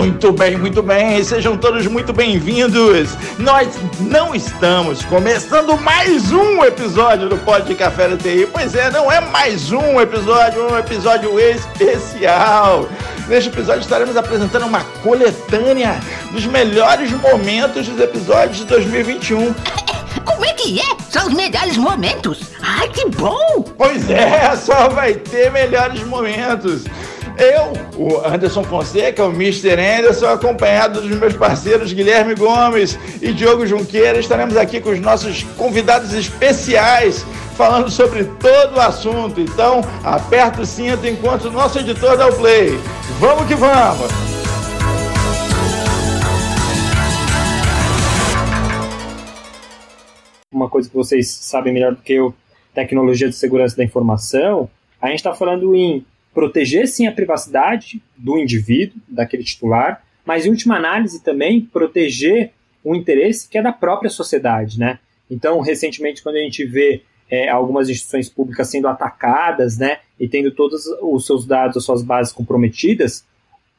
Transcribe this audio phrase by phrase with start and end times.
[0.00, 1.22] Muito bem, muito bem.
[1.22, 3.10] Sejam todos muito bem-vindos.
[3.38, 3.68] Nós
[4.00, 8.48] não estamos começando mais um episódio do Pod de Café da TI.
[8.50, 12.88] Pois é, não é mais um episódio, um episódio especial.
[13.28, 16.00] Neste episódio estaremos apresentando uma coletânea
[16.32, 19.54] dos melhores momentos dos episódios de 2021.
[20.24, 20.96] Como é que é?
[21.10, 22.40] São os melhores momentos.
[22.62, 23.66] Ai, que bom!
[23.76, 26.84] Pois é, só vai ter melhores momentos.
[27.38, 29.72] Eu, o Anderson Fonseca, o Mr.
[29.80, 35.42] Anderson, acompanhado dos meus parceiros Guilherme Gomes e Diogo Junqueira, estaremos aqui com os nossos
[35.56, 37.24] convidados especiais
[37.60, 39.40] falando sobre todo o assunto.
[39.40, 42.70] Então, aperta o cinto enquanto o nosso editor dá o play.
[43.18, 44.10] Vamos que vamos!
[50.50, 52.34] Uma coisa que vocês sabem melhor do que eu,
[52.74, 54.68] tecnologia de segurança da informação,
[55.00, 60.50] a gente está falando em proteger sim a privacidade do indivíduo, daquele titular, mas em
[60.50, 62.52] última análise também proteger
[62.84, 64.98] o interesse que é da própria sociedade, né?
[65.30, 70.50] Então, recentemente, quando a gente vê é, algumas instituições públicas sendo atacadas, né, e tendo
[70.50, 73.24] todos os seus dados, as suas bases comprometidas,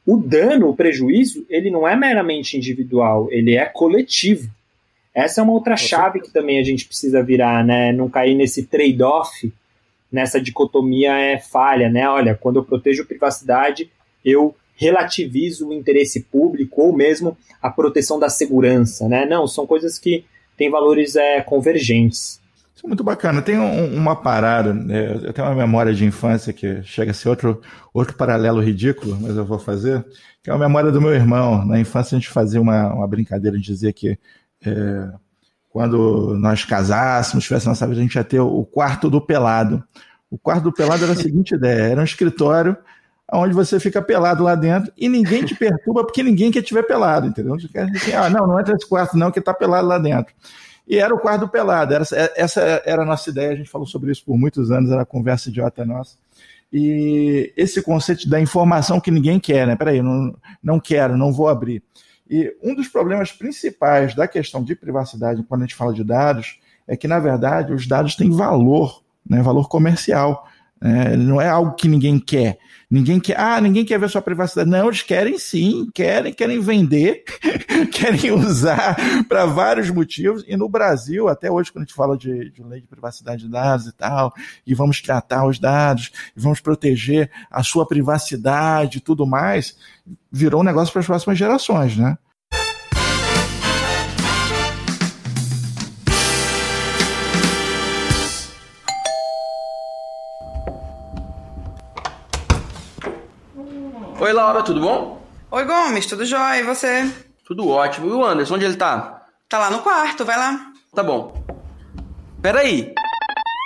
[0.06, 4.50] o dano, o prejuízo, ele não é meramente individual, ele é coletivo.
[5.14, 7.92] Essa é uma outra chave que também a gente precisa virar, né?
[7.92, 9.52] Não cair nesse trade-off
[10.12, 12.08] nessa dicotomia é falha, né?
[12.08, 13.90] Olha, quando eu protejo privacidade,
[14.24, 19.24] eu relativizo o interesse público ou mesmo a proteção da segurança, né?
[19.24, 20.24] Não, são coisas que
[20.56, 22.40] têm valores é, convergentes.
[22.74, 23.40] Isso é muito bacana.
[23.40, 25.14] Tem um, uma parada, né?
[25.22, 27.60] eu tenho uma memória de infância que chega a ser outro,
[27.94, 30.04] outro paralelo ridículo, mas eu vou fazer,
[30.42, 31.64] que é a memória do meu irmão.
[31.64, 34.18] Na infância a gente fazia uma, uma brincadeira de dizer que
[34.64, 35.08] é,
[35.72, 39.82] quando nós casássemos, tivesse nossa vida, a gente ia ter o quarto do pelado.
[40.30, 42.76] O quarto do pelado era a seguinte ideia: era um escritório
[43.32, 46.86] onde você fica pelado lá dentro e ninguém te perturba porque ninguém quer te ver
[46.86, 47.56] pelado, entendeu?
[48.14, 50.34] Ah, não, não entra nesse quarto não, que tá pelado lá dentro.
[50.86, 52.04] E era o quarto do pelado, era,
[52.36, 55.48] essa era a nossa ideia, a gente falou sobre isso por muitos anos, era conversa
[55.48, 56.16] idiota nossa.
[56.70, 59.76] E esse conceito da informação que ninguém quer, né?
[59.76, 61.82] Peraí, não, não quero, não vou abrir.
[62.32, 66.58] E um dos problemas principais da questão de privacidade, quando a gente fala de dados,
[66.88, 70.48] é que, na verdade, os dados têm valor, né, valor comercial.
[70.82, 72.58] É, não é algo que ninguém quer.
[72.90, 74.68] Ninguém quer, ah, ninguém quer ver sua privacidade.
[74.68, 77.24] Não, eles querem sim, querem, querem vender,
[77.90, 78.96] querem usar
[79.28, 80.44] para vários motivos.
[80.46, 83.48] E no Brasil, até hoje, quando a gente fala de, de, lei de privacidade de
[83.48, 84.34] dados e tal,
[84.66, 89.76] e vamos tratar os dados, e vamos proteger a sua privacidade e tudo mais,
[90.30, 92.18] virou um negócio para as próximas gerações, né?
[104.22, 105.20] Oi, Laura, tudo bom?
[105.50, 106.60] Oi, Gomes, tudo jóia?
[106.60, 107.10] E você?
[107.44, 108.08] Tudo ótimo.
[108.08, 109.20] E o Anderson, onde ele tá?
[109.48, 110.70] Tá lá no quarto, vai lá.
[110.94, 111.44] Tá bom.
[112.40, 112.94] Peraí.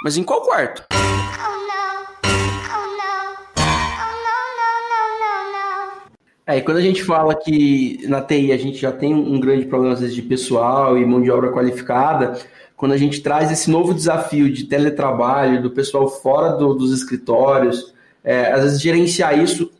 [0.02, 0.82] Mas em qual quarto?
[6.46, 9.66] É, e quando a gente fala que na TI a gente já tem um grande
[9.66, 12.32] problema, às vezes, de pessoal e mão de obra qualificada,
[12.74, 17.92] quando a gente traz esse novo desafio de teletrabalho, do pessoal fora do, dos escritórios,
[18.24, 19.70] é, às vezes gerenciar isso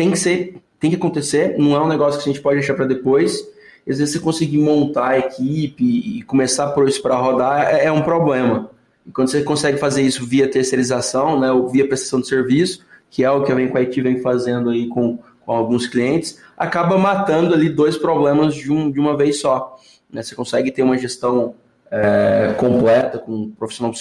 [0.00, 2.72] tem que ser, tem que acontecer, não é um negócio que a gente pode deixar
[2.72, 3.46] para depois.
[3.86, 7.92] Às vezes você conseguir montar a equipe e começar por isso para rodar é, é,
[7.92, 8.70] um problema.
[9.06, 13.22] E quando você consegue fazer isso via terceirização, né, ou via prestação de serviço, que
[13.22, 15.18] é o que a Vencoit vem fazendo aí com
[15.50, 19.76] com alguns clientes, acaba matando ali dois problemas de, um, de uma vez só.
[20.08, 20.22] Né?
[20.22, 21.56] Você consegue ter uma gestão
[21.90, 23.92] é, completa, com um profissional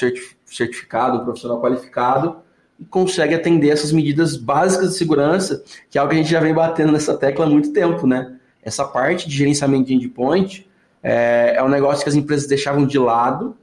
[0.46, 2.38] certificado, um profissional qualificado,
[2.90, 6.54] consegue atender essas medidas básicas de segurança, que é algo que a gente já vem
[6.54, 8.36] batendo nessa tecla há muito tempo, né?
[8.62, 10.68] Essa parte de gerenciamento de endpoint
[11.02, 13.56] é, é um negócio que as empresas deixavam de lado,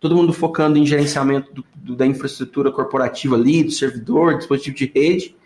[0.00, 4.92] todo mundo focando em gerenciamento do, do, da infraestrutura corporativa ali, do servidor, dispositivo de
[4.94, 5.36] rede,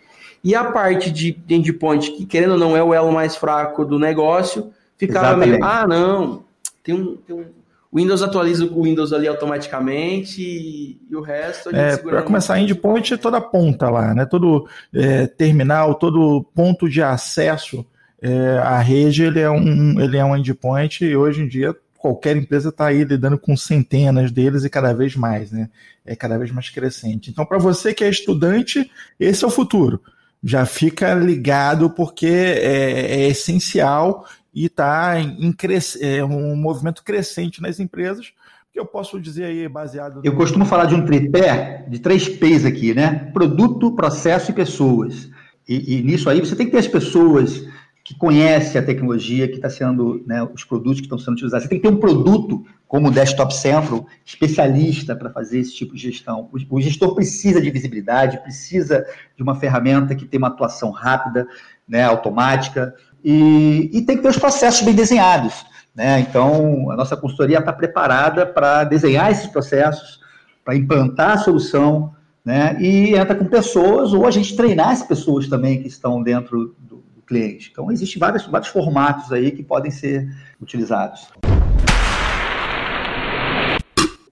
[0.43, 3.99] e a parte de endpoint, que querendo ou não é o elo mais fraco do
[3.99, 5.51] negócio, ficava Exatamente.
[5.51, 6.43] meio, ah, não,
[6.83, 7.45] tem um, tem um,
[7.93, 11.75] Windows atualiza o Windows ali automaticamente e, e o resto.
[11.75, 14.25] É, para começar, endpoint é toda a ponta lá, né?
[14.25, 17.85] Todo é, terminal, todo ponto de acesso
[18.21, 22.35] é, à rede, ele é um, ele é um endpoint e hoje em dia qualquer
[22.35, 25.69] empresa está aí lidando com centenas deles e cada vez mais, né?
[26.05, 27.29] É cada vez mais crescente.
[27.29, 28.89] Então, para você que é estudante,
[29.19, 30.01] esse é o futuro
[30.43, 35.55] já fica ligado porque é, é essencial e está em,
[36.01, 38.33] é um movimento crescente nas empresas,
[38.71, 40.21] que eu posso dizer aí baseado.
[40.23, 43.29] Eu costumo falar de um tripé de três P's aqui, né?
[43.33, 45.29] Produto, processo e pessoas.
[45.67, 47.65] E, e nisso aí você tem que ter as pessoas
[48.03, 51.63] que conhecem a tecnologia que está sendo, né, os produtos que estão sendo utilizados.
[51.63, 55.95] Você tem que ter um produto como o Desktop Central, especialista para fazer esse tipo
[55.95, 56.49] de gestão.
[56.51, 59.05] O, o, gestor precisa de visibilidade, precisa
[59.35, 61.47] de uma ferramenta que tem uma atuação rápida,
[61.87, 65.65] né, automática, e, e tem que ter os processos bem desenhados.
[65.95, 66.19] Né?
[66.21, 70.19] Então, a nossa consultoria está preparada para desenhar esses processos,
[70.63, 72.13] para implantar a solução,
[72.43, 72.77] né?
[72.79, 77.03] e entra com pessoas, ou a gente treinar as pessoas também que estão dentro do,
[77.15, 77.69] do cliente.
[77.71, 80.27] Então, existem vários, vários formatos aí que podem ser
[80.61, 81.27] utilizados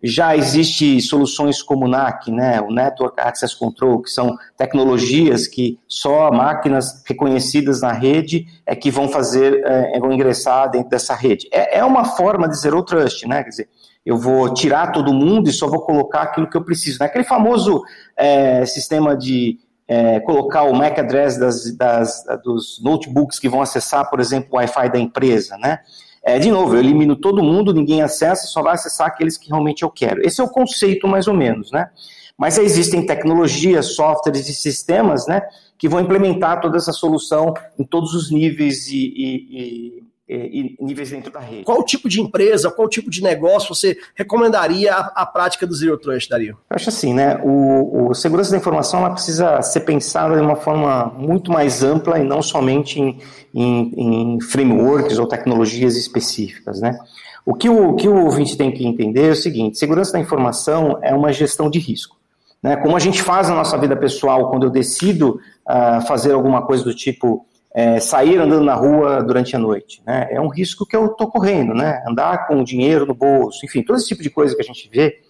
[0.01, 5.77] já existe soluções como o NAC, né, o Network Access Control, que são tecnologias que
[5.87, 11.49] só máquinas reconhecidas na rede é que vão fazer, é, vão ingressar dentro dessa rede.
[11.51, 13.69] É, é uma forma de zero trust, né, quer dizer,
[14.05, 16.99] eu vou tirar todo mundo e só vou colocar aquilo que eu preciso.
[16.99, 17.05] Né?
[17.05, 17.83] Aquele famoso
[18.15, 24.09] é, sistema de é, colocar o MAC address das, das, dos notebooks que vão acessar,
[24.09, 25.79] por exemplo, o Wi-Fi da empresa, né?
[26.23, 29.83] É, de novo, eu elimino todo mundo, ninguém acessa, só vai acessar aqueles que realmente
[29.83, 30.21] eu quero.
[30.25, 31.89] Esse é o conceito, mais ou menos, né?
[32.37, 35.41] Mas existem tecnologias, softwares e sistemas, né,
[35.77, 41.09] que vão implementar toda essa solução em todos os níveis e, e, e, e níveis
[41.09, 41.63] dentro da rede.
[41.63, 45.97] Qual tipo de empresa, qual tipo de negócio você recomendaria a, a prática do Zero
[45.97, 46.57] Trust, Dario?
[46.69, 50.55] Eu acho assim, né, o, o segurança da informação ela precisa ser pensada de uma
[50.55, 53.19] forma muito mais ampla e não somente em
[53.53, 56.97] em, em frameworks ou tecnologias específicas, né?
[57.45, 60.19] O que o, o que o ouvinte tem que entender é o seguinte: segurança da
[60.19, 62.17] informação é uma gestão de risco.
[62.61, 62.75] Né?
[62.75, 66.83] Como a gente faz na nossa vida pessoal quando eu decido uh, fazer alguma coisa
[66.83, 70.01] do tipo é, sair andando na rua durante a noite.
[70.05, 70.27] Né?
[70.31, 72.03] É um risco que eu estou correndo, né?
[72.07, 74.89] andar com o dinheiro no bolso, enfim, todo esse tipo de coisa que a gente
[74.91, 75.21] vê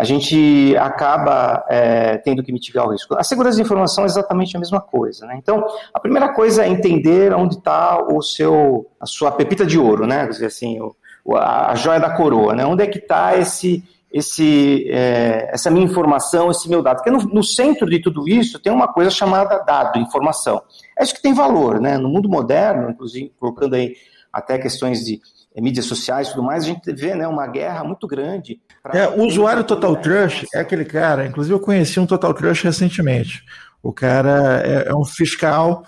[0.00, 3.14] a gente acaba é, tendo que mitigar o risco.
[3.18, 5.26] A segurança de informação é exatamente a mesma coisa.
[5.26, 5.34] Né?
[5.36, 10.06] Então, a primeira coisa é entender onde está o seu, a sua pepita de ouro,
[10.06, 10.24] né?
[10.24, 12.64] Quer dizer, assim, o, a, joia da coroa, né?
[12.64, 17.02] Onde é que está esse, esse, é, essa minha informação, esse meu dado?
[17.02, 20.62] Porque no, no, centro de tudo isso tem uma coisa chamada dado, informação.
[21.00, 21.96] É isso que tem valor, né?
[21.96, 23.96] No mundo moderno, inclusive colocando aí
[24.30, 25.18] até questões de
[25.54, 28.60] é, mídias sociais e tudo mais, a gente vê né, uma guerra muito grande.
[28.92, 33.42] É, o usuário Total Trust é aquele cara, inclusive eu conheci um Total Trust recentemente.
[33.82, 35.84] O cara é, é um fiscal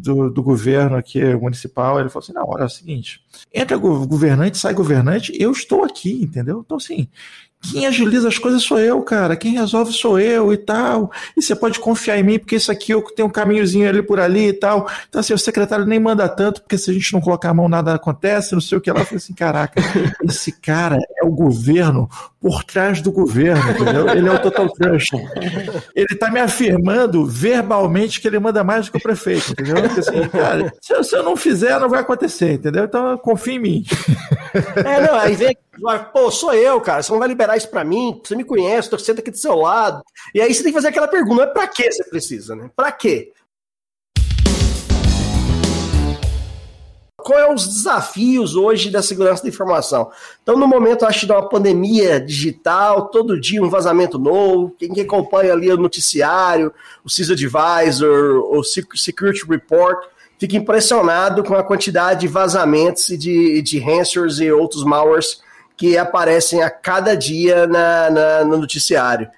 [0.00, 3.20] do, do, governo aqui municipal, ele falou assim: não, olha, é o seguinte,
[3.52, 6.62] entra governante, sai governante, eu estou aqui, entendeu?
[6.64, 7.06] Então, assim,
[7.70, 9.36] quem agiliza as coisas sou eu, cara.
[9.36, 11.10] Quem resolve sou eu e tal.
[11.36, 14.20] E você pode confiar em mim, porque isso aqui eu tenho um caminhozinho ali por
[14.20, 14.88] ali e tal.
[15.08, 17.68] Então, assim, o secretário nem manda tanto, porque se a gente não colocar a mão,
[17.68, 19.00] nada acontece, não sei o que lá.
[19.10, 19.80] Eu assim: caraca,
[20.24, 22.08] esse cara é o governo
[22.40, 24.08] por trás do governo, entendeu?
[24.10, 25.12] Ele é o total trust.
[25.94, 29.76] Ele tá me afirmando verbalmente que ele manda mais do que o prefeito, entendeu?
[29.82, 32.84] Porque, assim, cara, se eu não fizer, não vai acontecer, entendeu?
[32.84, 33.84] Então, confia em mim.
[34.84, 35.56] É, não, aí vem
[36.12, 37.02] Pô, sou eu, cara.
[37.02, 38.20] Você não vai liberar isso para mim?
[38.22, 40.02] Você me conhece, tô sentado aqui do seu lado.
[40.32, 42.70] E aí você tem que fazer aquela pergunta: é para que você precisa, né?
[42.74, 43.32] Para quê?
[47.16, 50.10] Qual é os desafios hoje da segurança da informação?
[50.42, 54.76] Então, no momento, acho que de uma pandemia digital, todo dia um vazamento novo.
[54.78, 56.70] Quem acompanha ali o noticiário,
[57.02, 60.06] o CISA Advisor, o Security Report,
[60.38, 65.40] fica impressionado com a quantidade de vazamentos e de, de ransomwares e outros malwares
[65.76, 69.28] que aparecem a cada dia na, na no noticiário.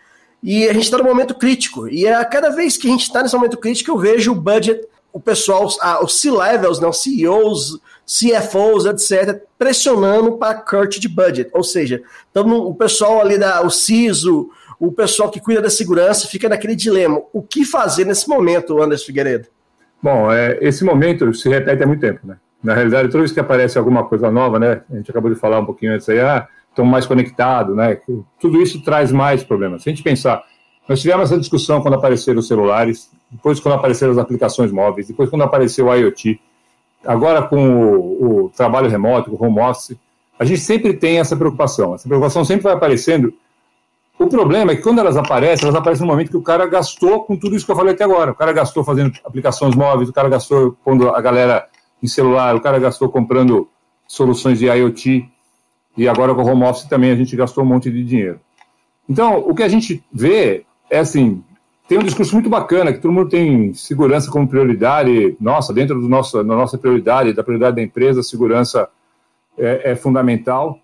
[0.43, 1.89] E a gente está no momento crítico.
[1.89, 4.87] E a cada vez que a gente está nesse momento crítico, eu vejo o budget,
[5.13, 5.67] o pessoal,
[6.03, 11.51] os C-levels, não, CEOs, CFOs, etc., pressionando para cut de budget.
[11.53, 16.29] Ou seja, então, o pessoal ali, da, o CISO, o pessoal que cuida da segurança,
[16.29, 17.23] fica naquele dilema.
[17.33, 19.49] O que fazer nesse momento, Anderson Figueiredo?
[20.03, 22.37] Bom, é, esse momento se repete há muito tempo, né?
[22.63, 24.83] Na realidade, toda vez que aparece alguma coisa nova, né?
[24.91, 27.99] A gente acabou de falar um pouquinho antes aí, ah, estão mais conectados, né?
[28.41, 29.83] Tudo isso traz mais problemas.
[29.83, 30.45] Se a gente pensar,
[30.89, 35.29] nós tivemos essa discussão quando apareceram os celulares, depois quando apareceram as aplicações móveis, depois
[35.29, 36.41] quando apareceu o IoT,
[37.05, 39.97] agora com o, o trabalho remoto, o home office,
[40.39, 41.95] a gente sempre tem essa preocupação.
[41.95, 43.33] Essa preocupação sempre vai aparecendo.
[44.19, 47.25] O problema é que quando elas aparecem, elas aparecem no momento que o cara gastou
[47.25, 48.31] com tudo isso que eu falei até agora.
[48.31, 51.69] O cara gastou fazendo aplicações móveis, o cara gastou quando a galera
[52.03, 53.69] em celular, o cara gastou comprando
[54.07, 55.29] soluções de IoT,
[55.97, 58.41] e agora com o home office também a gente gastou um monte de dinheiro.
[59.09, 61.43] Então, o que a gente vê é assim,
[61.89, 66.09] tem um discurso muito bacana, que todo mundo tem segurança como prioridade, nossa, dentro do
[66.09, 68.89] nosso, da nossa prioridade, da prioridade da empresa, a segurança
[69.59, 70.79] é, é fundamental,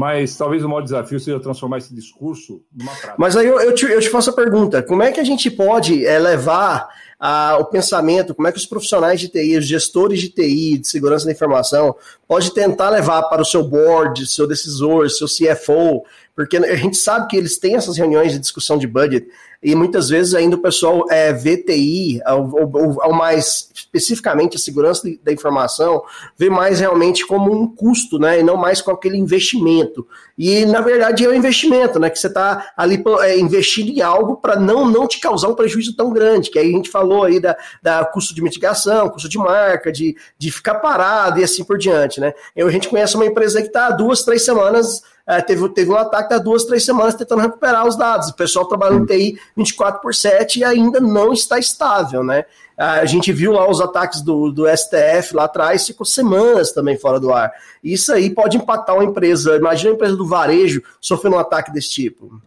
[0.00, 3.16] mas talvez o maior desafio seja transformar esse discurso numa prática.
[3.18, 5.50] Mas aí eu, eu, te, eu te faço a pergunta: como é que a gente
[5.50, 6.88] pode é, levar
[7.18, 10.88] a, o pensamento, como é que os profissionais de TI, os gestores de TI, de
[10.88, 11.94] segurança da informação,
[12.26, 16.02] pode tentar levar para o seu board, seu decisor, seu CFO,
[16.34, 19.26] porque a gente sabe que eles têm essas reuniões de discussão de budget
[19.62, 25.06] e muitas vezes ainda o pessoal é, VTI, ou, ou, ou mais especificamente a segurança
[25.22, 26.02] da informação,
[26.36, 30.06] vê mais realmente como um custo, né, e não mais com aquele investimento.
[30.38, 34.36] E na verdade é um investimento, né, que você está ali é, investindo em algo
[34.36, 37.38] para não, não te causar um prejuízo tão grande, que aí a gente falou aí
[37.38, 41.76] da, da custo de mitigação, custo de marca, de, de ficar parado e assim por
[41.76, 42.32] diante, né.
[42.56, 45.96] Eu, a gente conhece uma empresa que está duas, três semanas é, teve, teve um
[45.96, 48.30] ataque há duas, três semanas tentando recuperar os dados.
[48.30, 52.44] O pessoal trabalha no TI 24 por 7 e ainda não está estável, né?
[52.76, 57.20] A gente viu lá os ataques do, do STF lá atrás, ficou semanas também fora
[57.20, 57.52] do ar.
[57.84, 59.54] Isso aí pode impactar uma empresa.
[59.54, 62.42] Imagina uma empresa do varejo sofrendo um ataque desse tipo.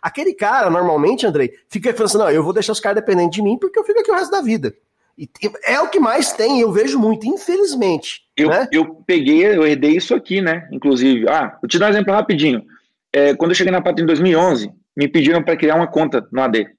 [0.00, 3.58] Aquele cara, normalmente, Andrei, fica assim: não, eu vou deixar os caras dependentes de mim
[3.58, 4.74] porque eu fico aqui o resto da vida.
[5.20, 5.28] E
[5.66, 8.22] é o que mais tem, eu vejo muito, infelizmente.
[8.34, 8.66] Eu, né?
[8.72, 10.66] eu peguei, eu herdei isso aqui, né?
[10.72, 11.28] Inclusive.
[11.28, 12.64] Ah, vou te dar um exemplo rapidinho.
[13.12, 16.40] É, quando eu cheguei na Pátria em 2011, me pediram para criar uma conta no
[16.40, 16.70] AD.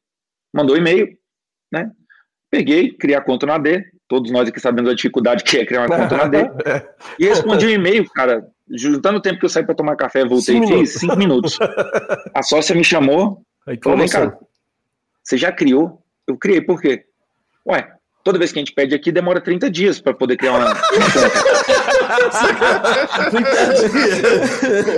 [0.51, 1.15] Mandou e-mail,
[1.71, 1.91] né?
[2.49, 3.85] Peguei, criei a conta no AD.
[4.07, 6.37] Todos nós aqui sabemos a dificuldade que é criar uma conta no AD.
[7.19, 10.25] e respondi o um e-mail, cara, juntando o tempo que eu saí para tomar café,
[10.25, 11.59] voltei e fiz cinco minutos.
[12.33, 14.35] A sócia me chamou, Aí, falou, vem cá,
[15.23, 16.01] você já criou?
[16.25, 17.05] Eu criei, por quê?
[17.67, 17.87] Ué,
[18.23, 20.71] Toda vez que a gente pede aqui, demora 30 dias para poder criar uma,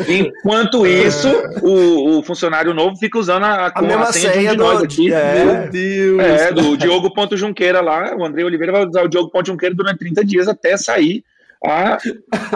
[0.08, 1.30] Enquanto isso,
[1.62, 4.86] o, o, funcionário novo fica usando a, a, a, a senha, senha de nós do...
[4.86, 5.14] aqui.
[5.14, 6.22] É, Meu Deus.
[6.22, 8.16] É, do Diogo Ponto Junqueira lá.
[8.18, 11.24] O André Oliveira vai usar o Diogo Ponto Junqueira durante 30 dias até sair
[11.66, 11.98] a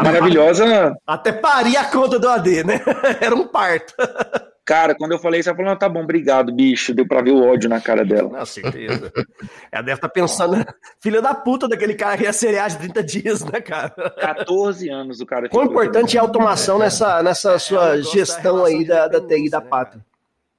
[0.04, 0.98] maravilhosa.
[1.06, 2.82] Até parir a conta do AD, né?
[3.22, 3.94] Era um parto.
[4.68, 6.94] Cara, quando eu falei isso, ela falou: não, tá bom, obrigado, bicho.
[6.94, 8.30] Deu pra ver o ódio na cara dela.
[8.30, 9.14] Com certeza.
[9.72, 10.58] ela deve estar tá pensando,
[11.00, 13.90] filha da puta daquele cara que ia cerear de 30 dias, né, cara?
[14.20, 15.48] 14 anos o cara.
[15.48, 19.62] Quão importante é a automação nessa, nessa é, sua gestão aí da, da TI da
[19.62, 20.06] né, pátria?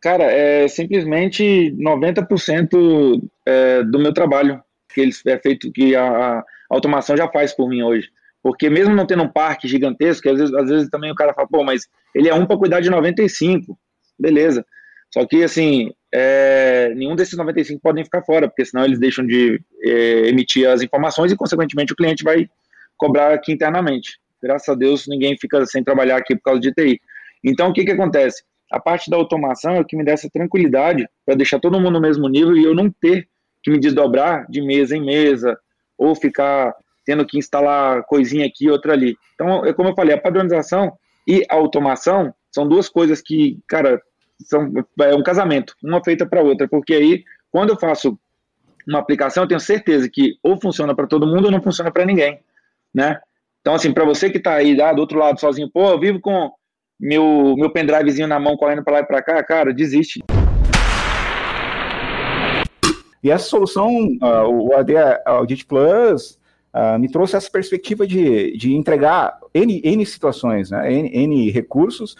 [0.00, 6.44] Cara, é simplesmente 90% é, do meu trabalho que eles é feito, que a, a
[6.70, 8.08] automação já faz por mim hoje.
[8.42, 11.46] Porque mesmo não tendo um parque gigantesco, às vezes, às vezes também o cara fala,
[11.46, 13.78] pô, mas ele é um para cuidar de 95
[14.18, 14.64] beleza.
[15.12, 19.60] Só que, assim, é, nenhum desses 95 podem ficar fora, porque senão eles deixam de
[19.82, 22.48] é, emitir as informações e, consequentemente, o cliente vai
[22.96, 24.18] cobrar aqui internamente.
[24.42, 27.00] Graças a Deus, ninguém fica sem trabalhar aqui por causa de TI.
[27.42, 28.42] Então, o que, que acontece?
[28.70, 31.92] A parte da automação é o que me dá essa tranquilidade para deixar todo mundo
[31.92, 33.26] no mesmo nível e eu não ter
[33.62, 35.58] que me desdobrar de mesa em mesa
[35.96, 39.16] ou ficar tendo que instalar coisinha aqui outra ali.
[39.34, 40.92] Então, é como eu falei, a padronização
[41.26, 44.00] e a automação são duas coisas que, cara,
[44.40, 48.18] são, é um casamento, uma feita para outra, porque aí, quando eu faço
[48.86, 52.06] uma aplicação, eu tenho certeza que ou funciona para todo mundo ou não funciona para
[52.06, 52.40] ninguém,
[52.94, 53.20] né?
[53.60, 56.20] Então, assim, para você que está aí ah, do outro lado sozinho, pô, eu vivo
[56.20, 56.50] com
[56.98, 60.20] meu, meu pendrivezinho na mão, correndo para lá e para cá, cara, desiste.
[63.22, 63.88] E essa solução,
[64.22, 64.94] uh, o AD
[65.26, 66.38] Audit Plus,
[66.72, 70.90] uh, me trouxe essa perspectiva de, de entregar N, N situações, né?
[70.92, 72.16] N, N recursos,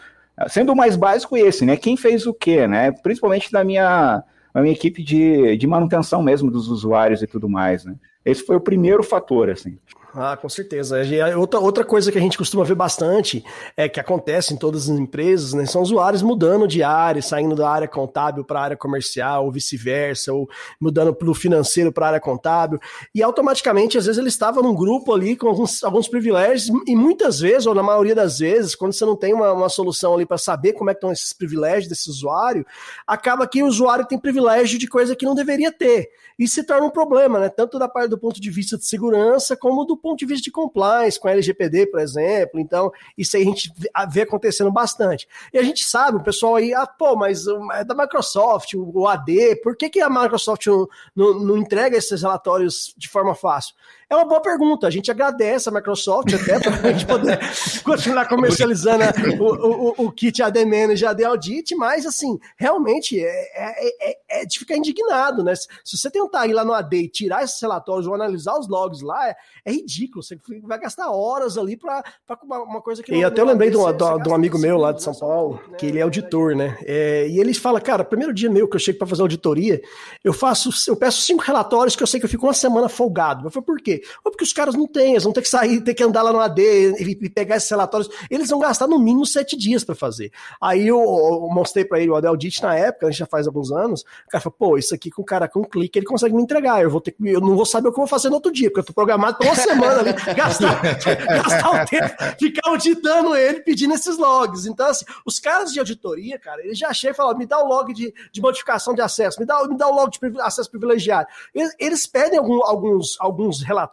[0.46, 1.76] Sendo o mais básico esse, né?
[1.76, 2.92] Quem fez o quê, né?
[2.92, 4.22] Principalmente na minha,
[4.54, 7.96] na minha equipe de, de manutenção mesmo dos usuários e tudo mais, né?
[8.24, 9.78] Esse foi o primeiro fator, assim.
[10.14, 10.96] Ah, com certeza.
[11.36, 13.44] Outra, outra coisa que a gente costuma ver bastante
[13.76, 15.66] é que acontece em todas as empresas, né?
[15.66, 20.32] São usuários mudando de área, saindo da área contábil para a área comercial, ou vice-versa,
[20.32, 20.48] ou
[20.80, 22.80] mudando do financeiro para a área contábil.
[23.14, 27.38] E automaticamente, às vezes, ele estava num grupo ali com alguns, alguns privilégios, e muitas
[27.40, 30.38] vezes, ou na maioria das vezes, quando você não tem uma, uma solução ali para
[30.38, 32.64] saber como é que estão esses privilégios desse usuário,
[33.06, 36.08] acaba que o usuário tem privilégio de coisa que não deveria ter.
[36.38, 37.48] E se torna um problema, né?
[37.48, 41.18] Tanto da parte do ponto de vista de segurança, como do de vista de compliance,
[41.18, 42.60] com a LGPD, por exemplo.
[42.60, 43.72] Então, isso aí a gente
[44.10, 45.28] vê acontecendo bastante.
[45.52, 49.56] E a gente sabe, o pessoal aí, ah, pô, mas é da Microsoft, o AD,
[49.62, 53.74] por que, que a Microsoft não, não, não entrega esses relatórios de forma fácil?
[54.10, 54.86] É uma boa pergunta.
[54.86, 57.38] A gente agradece a Microsoft até para a gente poder
[57.84, 59.04] continuar comercializando
[59.38, 64.46] o, o, o, kit AD Manager, AD Audit, mas assim, realmente é, é, é, é,
[64.46, 65.54] de ficar indignado, né?
[65.54, 69.02] Se você tentar ir lá no AD e tirar esses relatórios ou analisar os logs
[69.02, 69.36] lá, é,
[69.66, 70.22] é ridículo.
[70.22, 72.02] Você vai gastar horas ali para
[72.42, 74.90] uma coisa que não, E até eu lembrei de um, de um amigo meu lá
[74.90, 76.78] de São Paulo, que ele é auditor, né?
[76.86, 79.82] É, e ele fala, cara, primeiro dia meu que eu chego para fazer auditoria,
[80.24, 83.46] eu faço, eu peço cinco relatórios que eu sei que eu fico uma semana folgado.
[83.46, 83.97] Eu falei, por quê?
[83.98, 84.06] Quê?
[84.24, 86.32] Ou porque os caras não têm, eles vão ter que sair, ter que andar lá
[86.32, 86.62] no AD
[87.00, 88.10] e pegar esses relatórios.
[88.30, 90.30] Eles vão gastar no mínimo sete dias para fazer.
[90.60, 93.70] Aí eu, eu mostrei para ele o Adeldit na época, a gente já faz alguns
[93.70, 94.02] anos.
[94.26, 96.42] O cara falou, pô, isso aqui com o cara com um clique ele consegue me
[96.42, 96.82] entregar.
[96.82, 98.70] Eu vou ter eu não vou saber o que eu vou fazer no outro dia,
[98.70, 103.60] porque eu tô programado para uma semana ali, gastar, gastar o tempo, ficar auditando ele,
[103.60, 104.66] pedindo esses logs.
[104.66, 107.68] Então, assim, os caras de auditoria, cara, eles já chegam e falam, me dá o
[107.68, 111.26] log de, de modificação de acesso, me dá, me dá o log de acesso privilegiado.
[111.54, 113.87] Eles, eles pedem algum, alguns, alguns relatórios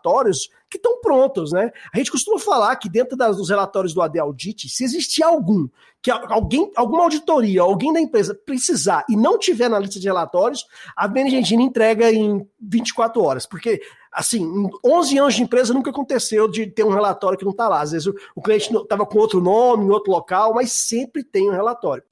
[0.69, 1.71] que estão prontos, né?
[1.93, 5.67] A gente costuma falar que dentro das, dos relatórios do AD Audit, se existir algum,
[6.01, 10.65] que alguém, alguma auditoria, alguém da empresa precisar e não tiver na lista de relatórios,
[10.95, 16.47] a Benegentini entrega em 24 horas, porque assim, em 11 anos de empresa nunca aconteceu
[16.47, 17.81] de ter um relatório que não está lá.
[17.81, 21.49] Às vezes o, o cliente estava com outro nome, em outro local, mas sempre tem
[21.49, 22.03] um relatório.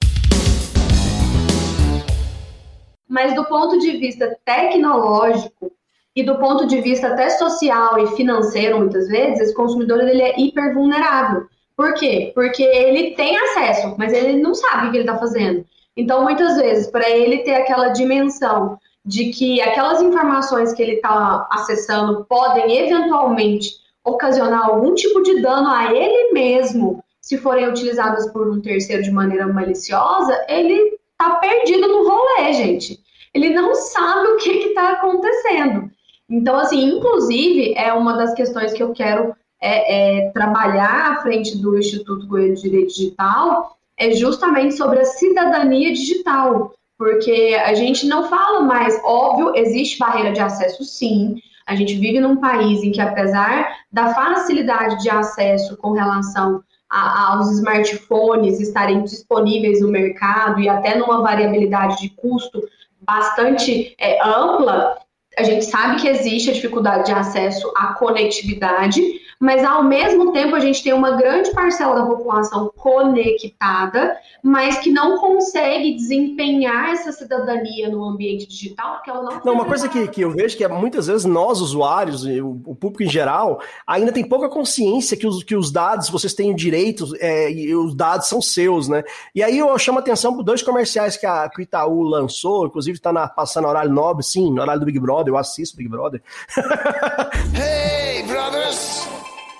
[3.08, 5.72] Mas do ponto de vista tecnológico,
[6.16, 10.40] e do ponto de vista até social e financeiro, muitas vezes, esse consumidor ele é
[10.40, 11.46] hiper vulnerável.
[11.76, 12.30] Por quê?
[12.34, 15.64] Porque ele tem acesso, mas ele não sabe o que ele está fazendo.
[15.96, 21.46] Então, muitas vezes, para ele ter aquela dimensão de que aquelas informações que ele está
[21.50, 23.70] acessando podem eventualmente
[24.04, 29.10] ocasionar algum tipo de dano a ele mesmo, se forem utilizadas por um terceiro de
[29.10, 33.00] maneira maliciosa, ele está perdido no rolê, gente.
[33.32, 35.90] Ele não sabe o que está acontecendo.
[36.34, 41.56] Então, assim, inclusive, é uma das questões que eu quero é, é, trabalhar à frente
[41.58, 48.06] do Instituto Goiano de Direito Digital, é justamente sobre a cidadania digital, porque a gente
[48.06, 52.90] não fala mais, óbvio, existe barreira de acesso sim, a gente vive num país em
[52.90, 60.60] que, apesar da facilidade de acesso com relação a, aos smartphones estarem disponíveis no mercado
[60.60, 62.60] e até numa variabilidade de custo
[63.00, 64.96] bastante é, ampla,
[65.36, 69.00] a gente sabe que existe a dificuldade de acesso à conectividade,
[69.40, 74.90] mas ao mesmo tempo a gente tem uma grande parcela da população conectada, mas que
[74.90, 79.40] não consegue desempenhar essa cidadania no ambiente digital, porque ela não.
[79.44, 82.60] Não, uma coisa que, que eu vejo que é muitas vezes nós, usuários, e o,
[82.64, 86.54] o público em geral, ainda tem pouca consciência que os, que os dados, vocês têm
[86.54, 89.02] direitos, é, e os dados são seus, né?
[89.34, 92.66] E aí eu chamo a atenção por dois comerciais que, a, que o Itaú lançou,
[92.66, 96.22] inclusive está passando horário nobre, sim, no horário do Big Brother, eu assisto Big Brother.
[97.54, 98.03] hey!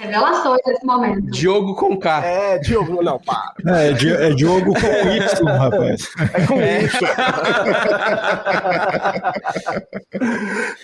[0.04, 1.30] Revelações nesse momento.
[1.30, 2.24] Diogo com K.
[2.24, 3.54] É, Diogo, não, para.
[3.66, 3.88] É,
[4.28, 6.08] é Diogo com Y, rapaz.
[6.34, 6.88] É com Y.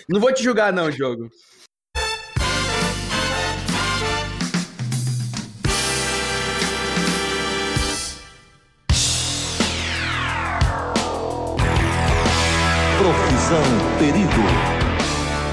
[0.09, 1.29] não vou te julgar, não, Diogo.
[12.97, 13.63] Profissão
[13.99, 14.80] Perigo.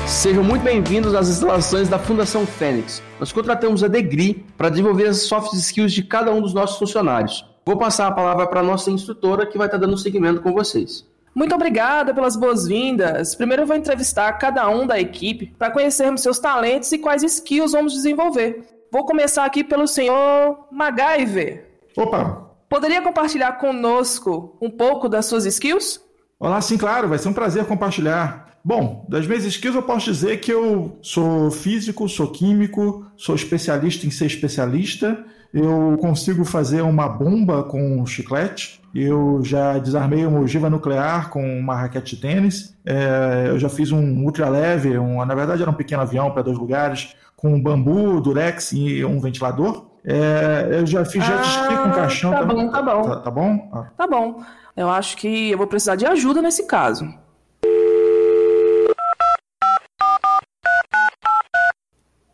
[0.09, 3.03] Sejam muito bem-vindos às instalações da Fundação Fênix.
[3.21, 7.44] Nós contratamos a Degri para desenvolver as soft skills de cada um dos nossos funcionários.
[7.64, 11.07] Vou passar a palavra para a nossa instrutora que vai estar dando seguimento com vocês.
[11.35, 13.35] Muito obrigada pelas boas-vindas.
[13.35, 17.73] Primeiro eu vou entrevistar cada um da equipe para conhecermos seus talentos e quais skills
[17.73, 18.66] vamos desenvolver.
[18.90, 21.68] Vou começar aqui pelo senhor MacGyver.
[21.97, 22.49] Opa!
[22.66, 26.01] Poderia compartilhar conosco um pouco das suas skills?
[26.40, 28.58] Olá, sim, claro, vai ser um prazer compartilhar.
[28.68, 34.07] Bom, das minhas skills eu posso dizer que eu sou físico, sou químico, sou especialista
[34.07, 40.40] em ser especialista, eu consigo fazer uma bomba com um chiclete, eu já desarmei uma
[40.40, 45.24] ogiva nuclear com uma raquete de tênis, é, eu já fiz um ultra leve, um,
[45.24, 49.87] na verdade era um pequeno avião para dois lugares, com bambu, durex e um ventilador.
[50.04, 52.66] É, eu já fiz jet ski com Ah, caixão tá também.
[52.66, 53.02] bom, tá bom.
[53.02, 53.70] Tá, tá bom?
[53.72, 53.87] Ah.
[53.96, 54.42] Tá bom.
[54.76, 57.09] Eu acho que eu vou precisar de ajuda nesse caso.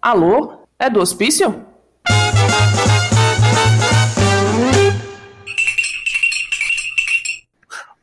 [0.05, 0.59] Alô?
[0.79, 1.65] É do hospício?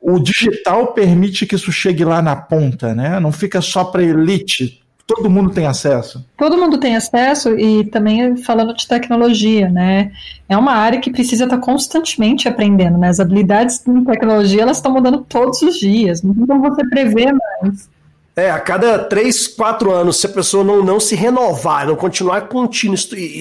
[0.02, 3.20] o digital permite que isso chegue lá na ponta, né?
[3.20, 4.82] Não fica só para elite.
[5.06, 6.26] Todo mundo tem acesso.
[6.36, 10.12] Todo mundo tem acesso e também falando de tecnologia, né?
[10.50, 13.10] É uma área que precisa estar constantemente aprendendo, né?
[13.10, 16.24] As habilidades em tecnologia elas estão mudando todos os dias.
[16.24, 17.88] Não tem como você prever mais.
[18.36, 22.41] É, a cada 3, 4 anos, se a pessoa não, não se renovar, não continuar
[22.48, 22.96] contínua,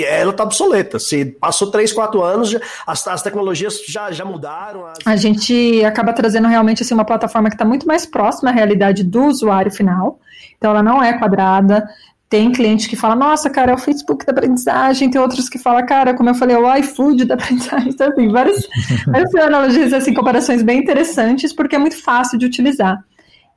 [0.08, 0.98] ela está obsoleta.
[0.98, 4.86] Se passou 3, 4 anos, as, as tecnologias já, já mudaram.
[4.86, 8.52] as- A gente acaba trazendo realmente assim, uma plataforma que está muito mais próxima à
[8.52, 10.18] realidade do usuário final.
[10.58, 11.88] Então, ela não é quadrada.
[12.28, 15.10] Tem cliente que fala, nossa, cara, é o Facebook da aprendizagem.
[15.10, 17.88] Tem outros que falam, cara, como eu falei, é o iFood da aprendizagem.
[17.90, 18.68] Então, assim, várias,
[19.06, 22.98] várias analogias, assim, comparações bem interessantes, porque é muito fácil de utilizar.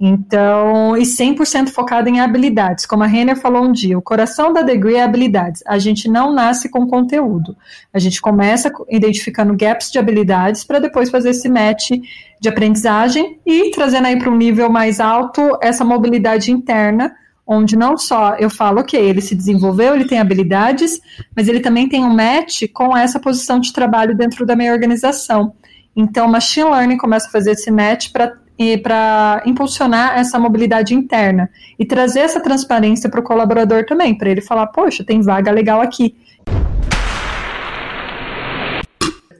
[0.06, 2.86] Então, e 100% focada em habilidades.
[2.86, 5.64] Como a Renner falou um dia, o coração da Degree é habilidades.
[5.66, 7.56] A gente não nasce com conteúdo.
[7.94, 11.92] A gente começa identificando gaps de habilidades para depois fazer esse match
[12.38, 17.16] de aprendizagem e trazendo aí para um nível mais alto essa mobilidade interna,
[17.48, 21.00] onde não só eu falo, ok, ele se desenvolveu, ele tem habilidades,
[21.34, 25.54] mas ele também tem um match com essa posição de trabalho dentro da minha organização.
[25.96, 28.43] Então, Machine Learning começa a fazer esse match para
[28.82, 34.42] para impulsionar essa mobilidade interna e trazer essa transparência para o colaborador também, para ele
[34.42, 36.16] falar, poxa, tem vaga legal aqui.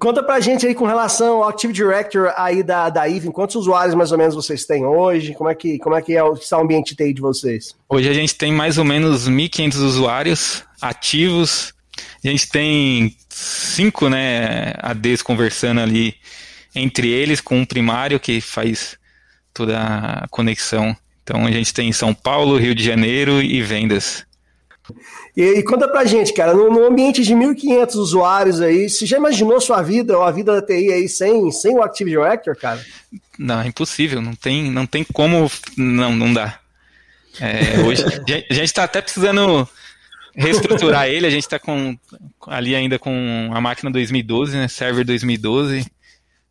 [0.04, 3.96] Conta pra gente aí com relação ao Active Director aí da, da IVE, quantos usuários
[3.96, 5.34] mais ou menos vocês têm hoje?
[5.34, 7.74] Como é que, como é, que é o, está o ambiente TI de vocês?
[7.88, 11.74] Hoje a gente tem mais ou menos 1.500 usuários ativos.
[12.22, 16.16] A gente tem cinco né, ADs conversando ali
[16.76, 18.98] entre eles, com um primário que faz
[19.54, 20.96] toda a conexão.
[21.24, 24.26] Então a gente tem São Paulo, Rio de Janeiro e vendas.
[25.36, 29.18] E, e conta pra gente, cara, no, no ambiente de 1.500 usuários aí, você já
[29.18, 32.84] imaginou sua vida ou a vida da TI aí sem, sem o Active Director, cara?
[33.40, 36.60] Não, é impossível, não tem, não tem como, não, não dá.
[37.40, 38.04] É, hoje,
[38.50, 39.68] a gente está até precisando
[40.36, 41.98] reestruturar ele, a gente está com,
[42.48, 45.86] ali ainda com a máquina 2012, né, server 2012,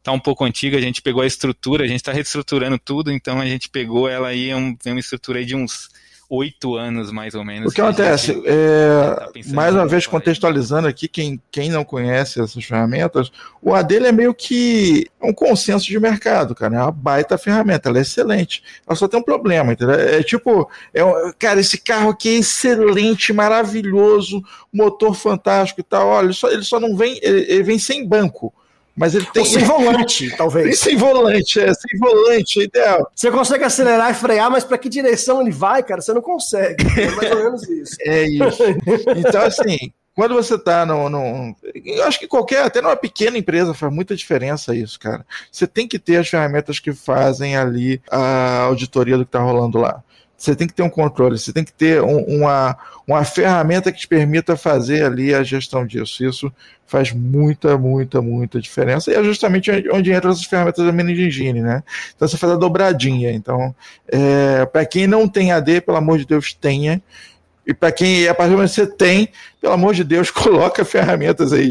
[0.03, 3.41] tá um pouco antiga, a gente pegou a estrutura, a gente está reestruturando tudo, então
[3.41, 5.89] a gente pegou ela aí, é um, tem uma estrutura aí de uns
[6.35, 7.67] oito anos, mais ou menos.
[7.67, 8.33] O que, que acontece?
[8.33, 13.75] Gente, é, tá mais uma vez, contextualizando aqui, quem, quem não conhece essas ferramentas, o
[13.75, 16.75] AD é meio que um consenso de mercado, cara.
[16.75, 18.65] É uma baita ferramenta, ela é excelente.
[18.87, 19.95] Ela só tem um problema, entendeu?
[19.95, 21.03] É tipo, é,
[21.39, 26.09] cara, esse carro aqui é excelente, maravilhoso, motor fantástico e tal.
[26.09, 28.55] Olha, ele só, ele só não vem, ele, ele vem sem banco.
[28.97, 29.43] Mas ele tem.
[29.43, 30.79] Ou sem volante, talvez.
[30.79, 33.11] sem volante, é, sem volante, é ideal.
[33.15, 36.01] Você consegue acelerar e frear, mas para que direção ele vai, cara?
[36.01, 36.85] Você não consegue.
[37.01, 37.97] É mais ou menos isso.
[38.05, 38.63] É isso.
[39.17, 43.75] Então, assim, quando você está no, no, Eu acho que qualquer, até numa pequena empresa,
[43.75, 45.25] faz muita diferença isso, cara.
[45.51, 49.79] Você tem que ter as ferramentas que fazem ali a auditoria do que está rolando
[49.79, 50.03] lá
[50.43, 52.77] você tem que ter um controle, você tem que ter um, uma,
[53.07, 56.25] uma ferramenta que te permita fazer ali a gestão disso.
[56.25, 56.53] Isso
[56.85, 59.13] faz muita, muita, muita diferença.
[59.13, 61.85] E é justamente onde entram essas ferramentas da Managing Engine, né?
[62.15, 63.31] Então você faz a dobradinha.
[63.31, 63.73] Então,
[64.09, 67.01] é, para quem não tem AD, pelo amor de Deus, tenha.
[67.65, 69.29] E para quem, a partir do momento que você tem,
[69.61, 71.69] pelo amor de Deus, coloca ferramentas aí.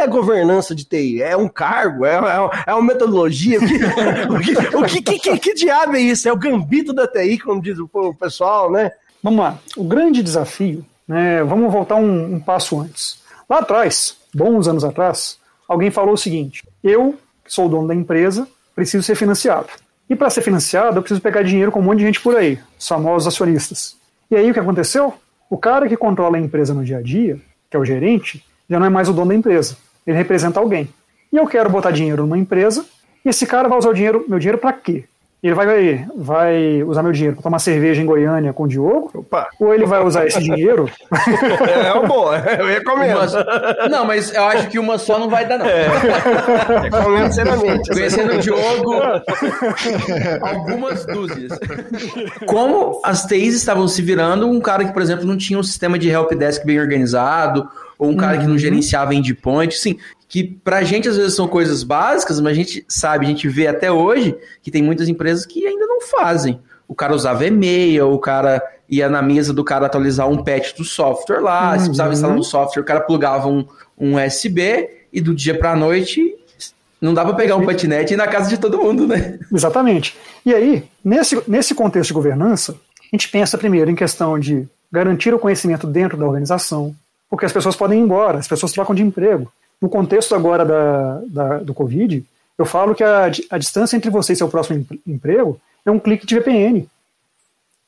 [0.00, 1.22] É governança de TI?
[1.22, 2.04] É um cargo?
[2.04, 3.58] É, é, é uma metodologia?
[3.58, 6.28] O, que, o que, que, que, diabo é isso?
[6.28, 8.92] É o gambito da TI, como diz o, o pessoal, né?
[9.22, 9.58] Vamos lá.
[9.76, 13.20] O grande desafio, né, vamos voltar um, um passo antes.
[13.48, 17.94] Lá atrás, bons anos atrás, alguém falou o seguinte: eu, que sou o dono da
[17.94, 19.68] empresa, preciso ser financiado.
[20.08, 22.58] E para ser financiado, eu preciso pegar dinheiro com um monte de gente por aí,
[22.78, 23.96] os famosos acionistas.
[24.30, 25.14] E aí o que aconteceu?
[25.48, 28.78] O cara que controla a empresa no dia a dia, que é o gerente, já
[28.78, 29.76] não é mais o dono da empresa.
[30.06, 30.88] Ele representa alguém.
[31.32, 32.84] E eu quero botar dinheiro numa empresa,
[33.24, 35.04] e esse cara vai usar o dinheiro, meu dinheiro para quê?
[35.42, 39.10] Ele vai, vai usar meu dinheiro para tomar cerveja em Goiânia com o Diogo?
[39.14, 39.48] Opa.
[39.58, 40.86] Ou ele vai usar esse dinheiro?
[41.66, 43.16] é, é uma boa, eu recomendo.
[43.16, 43.88] Uma...
[43.88, 45.64] Não, mas eu acho que uma só não vai dar, não.
[45.64, 45.86] É.
[46.82, 47.88] Recomendo seriamente.
[47.88, 48.92] Conhecendo o Diogo,
[50.42, 51.58] algumas dúzias.
[52.44, 55.98] Como as TIs estavam se virando, um cara que, por exemplo, não tinha um sistema
[55.98, 57.66] de helpdesk bem organizado,
[58.00, 58.40] ou um cara uhum.
[58.40, 58.58] que não uhum.
[58.58, 63.26] gerenciava endpoint, sim, que pra gente às vezes são coisas básicas, mas a gente sabe,
[63.26, 66.58] a gente vê até hoje que tem muitas empresas que ainda não fazem.
[66.88, 70.82] O cara usava e-mail, o cara ia na mesa do cara atualizar um patch do
[70.82, 71.78] software lá, uhum.
[71.78, 73.66] se precisava instalar um software, o cara plugava um,
[73.98, 76.34] um USB e do dia pra noite
[77.00, 79.38] não dá para pegar um patinete e ir na casa de todo mundo, né?
[79.52, 80.16] Exatamente.
[80.44, 85.32] E aí, nesse, nesse contexto de governança, a gente pensa primeiro em questão de garantir
[85.32, 86.94] o conhecimento dentro da organização,
[87.30, 89.50] porque as pessoas podem ir embora, as pessoas trocam de emprego.
[89.80, 92.26] No contexto agora da, da do Covid,
[92.58, 96.26] eu falo que a, a distância entre você e seu próximo emprego é um clique
[96.26, 96.86] de VPN.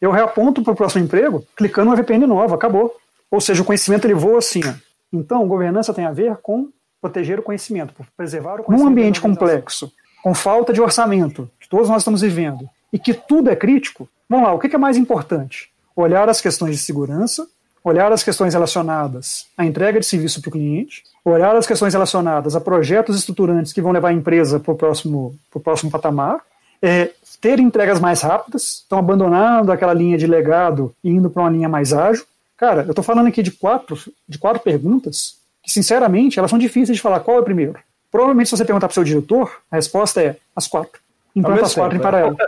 [0.00, 2.94] Eu reaponto para o próximo emprego clicando uma VPN nova, acabou.
[3.30, 4.60] Ou seja, o conhecimento ele voa assim.
[4.64, 4.72] Ó.
[5.12, 6.68] Então, governança tem a ver com
[7.00, 8.84] proteger o conhecimento, preservar o conhecimento.
[8.84, 13.50] Num ambiente complexo, com falta de orçamento, que todos nós estamos vivendo, e que tudo
[13.50, 15.70] é crítico, vamos lá, o que é mais importante?
[15.96, 17.46] Olhar as questões de segurança,
[17.84, 22.54] olhar as questões relacionadas à entrega de serviço para o cliente, olhar as questões relacionadas
[22.54, 26.40] a projetos estruturantes que vão levar a empresa para o próximo, próximo patamar,
[26.80, 31.50] é, ter entregas mais rápidas, estão abandonando aquela linha de legado e indo para uma
[31.50, 32.24] linha mais ágil.
[32.56, 36.96] Cara, eu estou falando aqui de quatro, de quatro perguntas que, sinceramente, elas são difíceis
[36.96, 37.78] de falar qual é o primeiro.
[38.10, 41.00] Provavelmente, se você perguntar para o seu diretor, a resposta é as quatro.
[41.34, 42.36] Implanta as quatro em paralelo.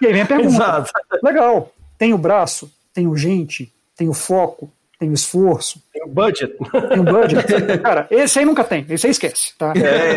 [0.00, 0.54] E aí vem a pergunta.
[0.54, 0.92] Exato.
[1.20, 1.72] Legal.
[1.96, 5.82] Tem o braço, tem o gente, tem o foco, tem o esforço.
[5.92, 6.56] Tem o budget.
[6.88, 7.78] Tem o budget.
[7.82, 8.86] Cara, esse aí nunca tem.
[8.88, 9.52] Esse aí esquece.
[9.58, 9.74] Tá?
[9.76, 10.16] É.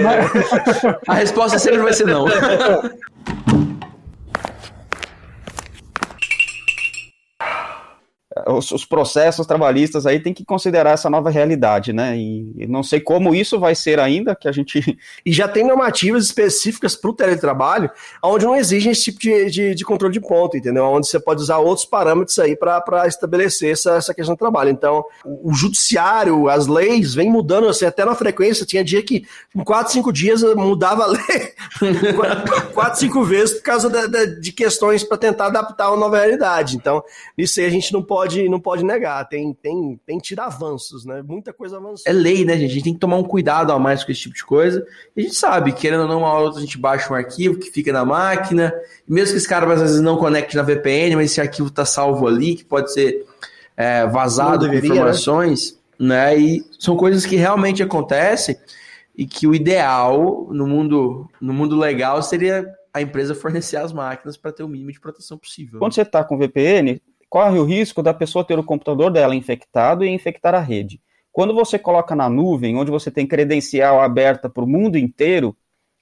[1.08, 2.26] A resposta sempre vai ser não.
[8.48, 12.18] os, os processos trabalhistas aí tem que considerar essa nova realidade, né?
[12.18, 14.82] E, e não sei como isso vai ser ainda, que a gente.
[15.26, 17.90] E já tem normativas específicas para o teletrabalho,
[18.24, 20.86] onde não exigem esse tipo de, de, de, controle de ponto, entendeu?
[20.86, 24.70] Onde você pode usar outros parâmetros aí para estabelecer essa, essa questão do trabalho.
[24.70, 28.66] Então, o, o judiciário, as leis, vem mudando assim, até na frequência.
[28.66, 29.26] Tinha dia que
[29.56, 31.54] em 4, 5 dias mudava a lei
[32.74, 36.76] 4, 5 vezes por causa da, da, de questões para tentar adaptar a nova realidade.
[36.76, 37.04] Então,
[37.38, 39.28] isso aí a gente não pode pode, não pode negar.
[39.28, 41.22] Tem, tem, tem tido avanços, né?
[41.22, 42.04] Muita coisa avançou.
[42.06, 42.72] É lei, né, gente?
[42.72, 44.86] A gente tem que tomar um cuidado a mais com esse tipo de coisa.
[45.16, 47.70] E a gente sabe, querendo ou não, uma hora a gente baixa um arquivo que
[47.70, 48.74] fica na máquina.
[49.08, 51.86] E mesmo que esse cara às vezes não conecte na VPN, mas esse arquivo está
[51.86, 53.26] salvo ali, que pode ser
[53.76, 54.80] é, vazado com né?
[54.80, 56.32] informações, né?
[56.32, 56.40] né?
[56.40, 58.58] E são coisas que realmente acontecem
[59.16, 64.38] e que o ideal no mundo, no mundo legal seria a empresa fornecer as máquinas
[64.38, 65.80] para ter o mínimo de proteção possível.
[65.80, 70.04] Quando você está com VPN, corre o risco da pessoa ter o computador dela infectado
[70.04, 71.00] e infectar a rede.
[71.32, 75.56] Quando você coloca na nuvem, onde você tem credencial aberta para o mundo inteiro,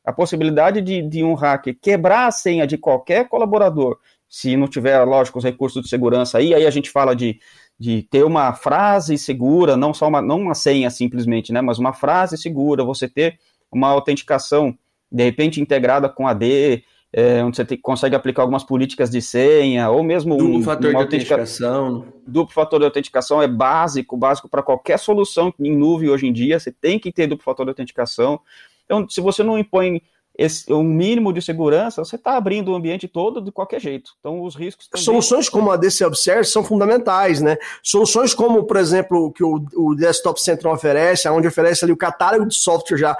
[0.03, 5.03] a possibilidade de, de, um hacker quebrar a senha de qualquer colaborador, se não tiver,
[5.03, 7.39] lógico, os recursos de segurança aí, aí a gente fala de,
[7.77, 11.93] de ter uma frase segura, não só uma, não uma senha simplesmente, né, mas uma
[11.93, 13.37] frase segura, você ter
[13.71, 14.75] uma autenticação,
[15.11, 19.89] de repente, integrada com AD, é, onde você tem, consegue aplicar algumas políticas de senha,
[19.89, 22.05] ou mesmo duplo um, fator de autenticação.
[22.25, 26.59] Duplo fator de autenticação é básico, básico para qualquer solução em nuvem hoje em dia,
[26.59, 28.39] você tem que ter duplo fator de autenticação.
[28.85, 30.01] Então, se você não impõe
[30.39, 34.11] esse, um mínimo de segurança, você está abrindo o ambiente todo de qualquer jeito.
[34.21, 34.87] Então, os riscos.
[34.87, 35.03] Também...
[35.03, 37.57] Soluções como a DC Observe são fundamentais, né?
[37.83, 42.45] Soluções como, por exemplo, que o, o Desktop Central oferece, onde oferece ali o catálogo
[42.45, 43.17] de software já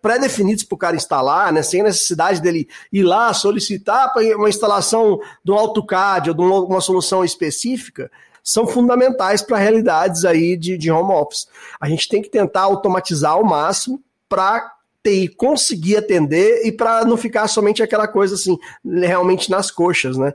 [0.00, 1.60] pré-definidos para o cara instalar, né?
[1.60, 8.08] Sem necessidade dele ir lá solicitar uma instalação um AutoCAD ou de uma solução específica
[8.44, 11.48] são fundamentais para realidades aí de, de home office.
[11.80, 14.73] A gente tem que tentar automatizar ao máximo para
[15.04, 20.32] TI conseguir atender e para não ficar somente aquela coisa assim, realmente nas coxas, né?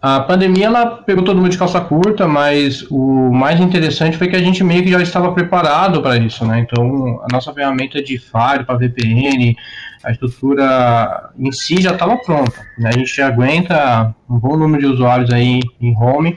[0.00, 4.34] A pandemia ela pegou todo mundo de calça curta, mas o mais interessante foi que
[4.34, 6.58] a gente meio que já estava preparado para isso, né?
[6.58, 9.56] Então, a nossa ferramenta de Fire para VPN,
[10.02, 12.66] a estrutura em si já estava pronta.
[12.76, 12.90] Né?
[12.92, 16.36] A gente aguenta um bom número de usuários aí em home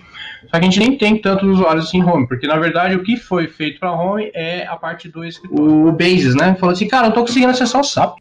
[0.50, 3.04] só que a gente nem tem tantos usuários assim em home, porque na verdade o
[3.04, 5.88] que foi feito para home é a parte do escritório.
[5.88, 6.56] O Basis, né?
[6.60, 8.18] Falou assim, cara, eu tô conseguindo acessar o SAP.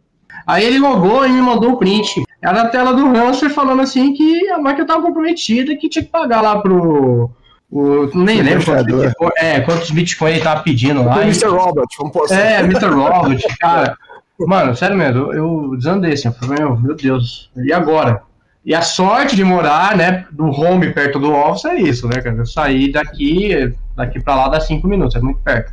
[0.46, 2.22] Aí ele logou e me mandou o print.
[2.42, 6.04] Era a tela do Hamster falando assim que a máquina estava comprometida e que tinha
[6.04, 7.30] que pagar lá pro.
[7.70, 11.16] O, nem lembro quantos Bitcoin, é, quantos Bitcoin ele tava pedindo lá.
[11.16, 11.46] O Mr.
[11.46, 12.34] Robert, vamos pôr assim.
[12.34, 12.87] É, Mr.
[12.87, 13.96] Robert, cara.
[14.38, 18.22] Mano, sério mesmo, eu, eu desandei assim, eu falei, meu, meu Deus, e agora?
[18.64, 22.37] E a sorte de morar, né, do home perto do office é isso, né, cara?
[22.37, 25.70] Eu saí daqui, daqui para lá dá cinco minutos, é muito perto.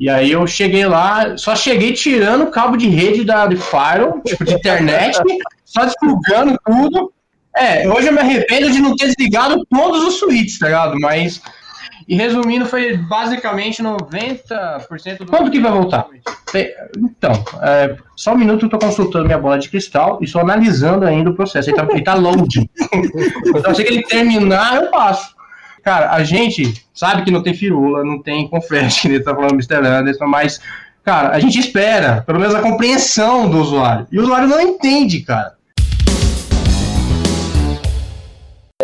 [0.00, 4.20] E aí eu cheguei lá, só cheguei tirando o cabo de rede da de Fire,
[4.24, 5.18] tipo de internet,
[5.64, 7.12] só desplugando tudo.
[7.56, 10.94] É, hoje eu me arrependo de não ter desligado todos os switches, tá ligado?
[11.00, 11.40] Mas
[12.08, 15.26] e resumindo, foi basicamente 90% do.
[15.26, 16.06] Quando que vai voltar?
[16.96, 21.04] Então, é, só um minuto eu estou consultando minha bola de cristal e estou analisando
[21.04, 21.68] ainda o processo.
[21.68, 22.66] Ele está ele tá loading.
[23.46, 25.36] então, assim que ele terminar, eu passo.
[25.84, 29.52] Cara, a gente sabe que não tem firula, não tem confete, que ele está falando
[29.52, 29.86] Mr.
[29.86, 30.62] Anderson, mas,
[31.04, 34.06] cara, a gente espera, pelo menos a compreensão do usuário.
[34.10, 35.57] E o usuário não entende, cara.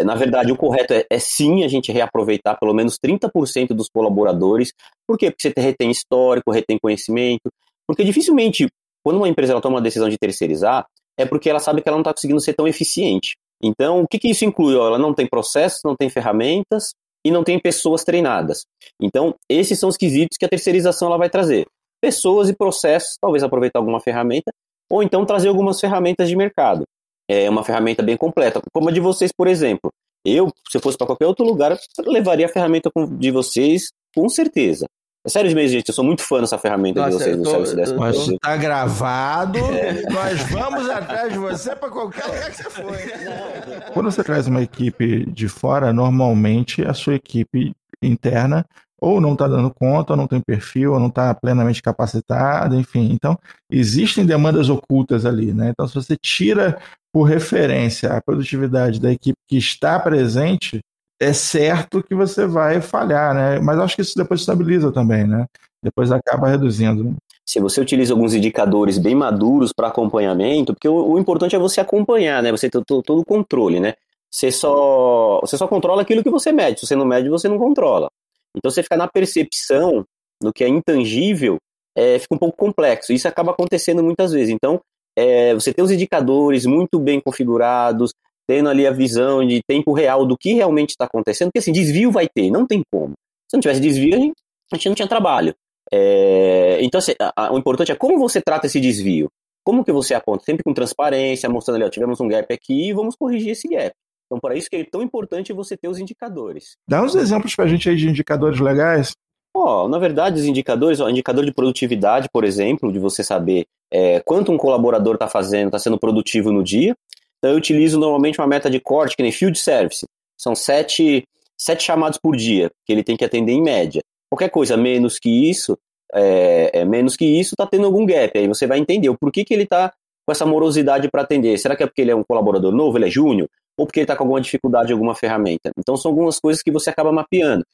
[0.02, 4.72] Na verdade, o correto é, é, sim a gente reaproveitar pelo menos 30% dos colaboradores.
[5.06, 5.30] Por quê?
[5.30, 7.48] Porque você retém histórico, retém conhecimento.
[7.86, 8.66] Porque dificilmente,
[9.04, 10.84] quando uma empresa toma uma decisão de terceirizar,
[11.16, 13.36] é porque ela sabe que ela não está conseguindo ser tão eficiente.
[13.62, 14.74] Então, o que, que isso inclui?
[14.74, 16.92] Ela não tem processos, não tem ferramentas
[17.24, 18.64] e não tem pessoas treinadas.
[19.00, 21.66] Então, esses são os quesitos que a terceirização ela vai trazer.
[22.00, 24.50] Pessoas e processos, talvez aproveitar alguma ferramenta,
[24.90, 26.84] ou então trazer algumas ferramentas de mercado
[27.28, 29.90] é uma ferramenta bem completa, como a de vocês, por exemplo.
[30.24, 34.86] Eu, se eu fosse para qualquer outro lugar, levaria a ferramenta de vocês com certeza.
[35.26, 37.74] É sério mesmo, gente, eu sou muito fã dessa ferramenta Nossa, de vocês no Service
[37.74, 37.96] Desk.
[37.96, 40.02] Mas tá gravado, é.
[40.10, 43.92] nós vamos atrás de você para qualquer lugar que você for.
[43.94, 48.66] Quando você traz uma equipe de fora, normalmente a sua equipe interna
[49.00, 53.10] ou não está dando conta, ou não tem perfil, ou não está plenamente capacitado, enfim.
[53.12, 53.38] Então,
[53.70, 55.70] existem demandas ocultas ali, né?
[55.70, 56.78] Então, se você tira
[57.14, 60.80] por referência a produtividade da equipe que está presente,
[61.20, 63.60] é certo que você vai falhar, né?
[63.60, 65.46] Mas acho que isso depois estabiliza também, né?
[65.80, 67.14] Depois acaba reduzindo.
[67.46, 71.80] Se você utiliza alguns indicadores bem maduros para acompanhamento, porque o, o, importante é você
[71.80, 72.50] acompanhar, né?
[72.50, 73.94] Você ter todo o controle, né?
[74.28, 76.80] Você só, você só controla aquilo que você mede.
[76.80, 78.08] Se você não mede, você não controla.
[78.56, 80.04] Então, você ficar na percepção
[80.42, 81.58] do que é intangível,
[81.96, 83.12] é, fica um pouco complexo.
[83.12, 84.52] Isso acaba acontecendo muitas vezes.
[84.52, 84.80] Então,
[85.16, 88.12] é, você tem os indicadores muito bem configurados,
[88.46, 92.10] tendo ali a visão de tempo real do que realmente está acontecendo, porque assim, desvio
[92.10, 93.12] vai ter, não tem como.
[93.50, 94.34] Se não tivesse desvio, a gente,
[94.72, 95.54] a gente não tinha trabalho.
[95.92, 99.28] É, então, assim, a, a, o importante é como você trata esse desvio.
[99.64, 100.44] Como que você aponta?
[100.44, 103.92] Sempre com transparência, mostrando ali, ó, tivemos um gap aqui e vamos corrigir esse gap.
[104.26, 106.76] Então, para isso que é tão importante você ter os indicadores.
[106.88, 109.12] Dá uns exemplos para a gente aí de indicadores legais.
[109.56, 114.18] Oh, na verdade, os indicadores, o indicador de produtividade, por exemplo, de você saber é,
[114.18, 116.96] quanto um colaborador está fazendo, está sendo produtivo no dia.
[117.38, 120.04] Então, eu utilizo normalmente uma meta de corte, que nem field service.
[120.36, 121.22] São sete,
[121.56, 124.02] sete chamados por dia que ele tem que atender em média.
[124.28, 125.78] Qualquer coisa menos que isso,
[126.12, 128.36] é, é menos que isso, está tendo algum gap.
[128.36, 129.92] Aí você vai entender o porquê que ele está
[130.26, 131.56] com essa morosidade para atender.
[131.56, 133.48] Será que é porque ele é um colaborador novo, ele é júnior?
[133.78, 135.70] Ou porque ele está com alguma dificuldade em alguma ferramenta?
[135.78, 137.64] Então, são algumas coisas que você acaba mapeando.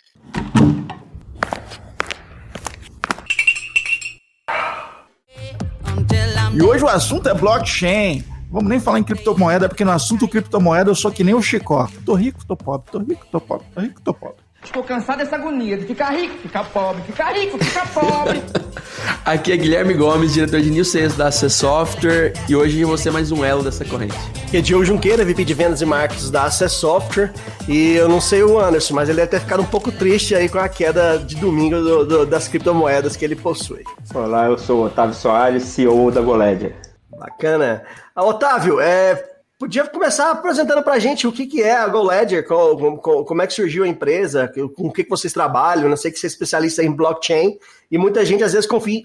[6.53, 8.25] E hoje o assunto é blockchain.
[8.51, 11.89] Vamos nem falar em criptomoeda, porque no assunto criptomoeda eu sou que nem o Chicó.
[12.05, 14.50] Tô rico, tô pobre, tô rico, tô pobre, tô rico, tô pobre.
[14.63, 18.43] Estou cansado dessa agonia de ficar rico, ficar pobre, ficar rico, ficar pobre.
[19.25, 22.99] Aqui é Guilherme Gomes, diretor de New Sales da AC Software, e hoje eu vou
[22.99, 24.15] ser mais um elo dessa corrente.
[24.47, 27.33] Aqui é Diogo Junqueira, VP de Vendas e Marketing da AC Software,
[27.67, 30.49] e eu não sei o Anderson, mas ele deve ter ficado um pouco triste aí
[30.49, 33.83] com a queda de domingo do, do, das criptomoedas que ele possui.
[34.15, 36.77] Olá, eu sou o Otávio Soares, CEO da GoLedger.
[37.19, 37.83] Bacana.
[38.15, 39.23] Ah, Otávio, é,
[39.61, 43.47] Podia começar apresentando para a gente o que, que é a GoLedger, como, como é
[43.47, 45.87] que surgiu a empresa, com o que, que vocês trabalham.
[45.87, 47.59] Eu sei que você é especialista em blockchain
[47.91, 49.03] e muita gente às vezes confia,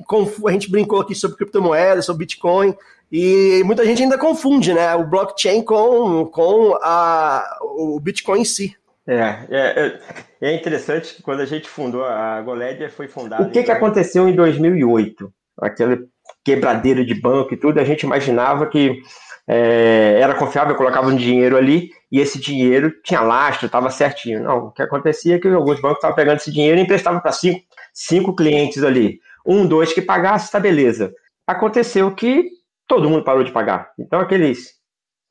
[0.47, 2.73] a gente brincou aqui sobre criptomoedas, sobre Bitcoin
[3.11, 8.77] e muita gente ainda confunde, né, o blockchain com, com a, o Bitcoin em si.
[9.05, 9.99] É, é,
[10.39, 13.43] é interessante que quando a gente fundou a GoLedger foi fundada.
[13.43, 15.33] O que, que aconteceu em 2008?
[15.59, 15.97] Aquela
[16.45, 19.01] quebradeira de banco e tudo, a gente imaginava que
[19.47, 24.43] é, era confiável, colocava um dinheiro ali e esse dinheiro tinha lastro, estava certinho.
[24.43, 27.31] Não, o que acontecia é que alguns bancos estavam pegando esse dinheiro e emprestavam para
[27.31, 27.61] cinco,
[27.93, 29.19] cinco clientes ali.
[29.45, 31.13] Um, dois que pagasse, tá beleza.
[31.45, 32.49] Aconteceu que
[32.87, 33.91] todo mundo parou de pagar.
[33.99, 34.73] Então aqueles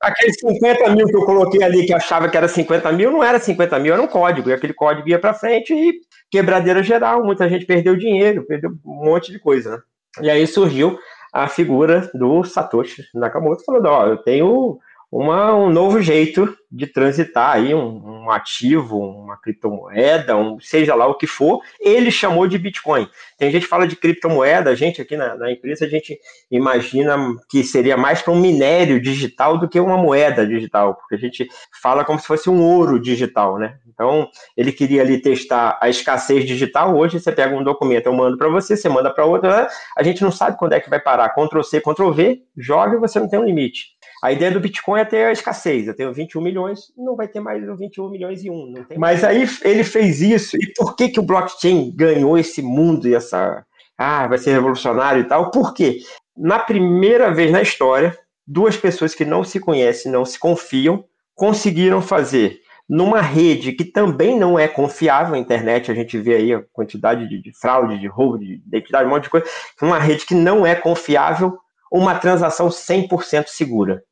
[0.01, 3.39] aqueles 50 mil que eu coloquei ali que achava que era 50 mil, não era
[3.41, 4.51] 50 mil, era um código.
[4.51, 6.01] E aquele código ia para frente e
[6.31, 7.25] quebradeira geral.
[7.25, 9.71] Muita gente perdeu dinheiro, perdeu um monte de coisa.
[9.71, 9.83] Né?
[10.23, 10.99] E aí surgiu
[11.35, 14.79] a figura do Satoshi Nakamoto, falando: Ó, eu tenho
[15.17, 21.07] uma, um novo jeito de transitar aí um, um, ativo, uma criptomoeda, um, seja lá
[21.07, 23.09] o que for, ele chamou de Bitcoin.
[23.39, 26.19] Tem gente que fala de criptomoeda, a gente aqui na, na empresa, a gente
[26.51, 27.17] imagina
[27.49, 31.49] que seria mais para um minério digital do que uma moeda digital, porque a gente
[31.81, 33.79] fala como se fosse um ouro digital, né?
[33.95, 36.97] Então, ele queria ali testar a escassez digital.
[36.97, 40.21] Hoje, você pega um documento, eu mando para você, você manda para outro, a gente
[40.21, 41.29] não sabe quando é que vai parar.
[41.29, 43.94] Ctrl C, Ctrl V, joga e você não tem um limite.
[44.25, 45.87] A ideia do Bitcoin é ter a escassez.
[45.87, 48.73] Eu tenho 21 milhões, não vai ter mais 21 milhões e um.
[48.97, 50.57] Mas aí ele fez isso.
[50.57, 53.63] E por que, que o blockchain ganhou esse mundo e essa.
[53.99, 55.51] Ah, vai ser revolucionário e tal?
[55.51, 55.99] Por quê?
[56.35, 62.01] Na primeira vez na história, duas pessoas que não se conhecem, não se confiam, conseguiram
[62.01, 66.63] fazer numa rede que também não é confiável, a internet, a gente vê aí a
[66.73, 69.47] quantidade de, de fraude, de roubo, de identidade, um monte de coisa,
[69.83, 71.59] uma rede que não é confiável,
[71.93, 74.03] uma transação 100% segura.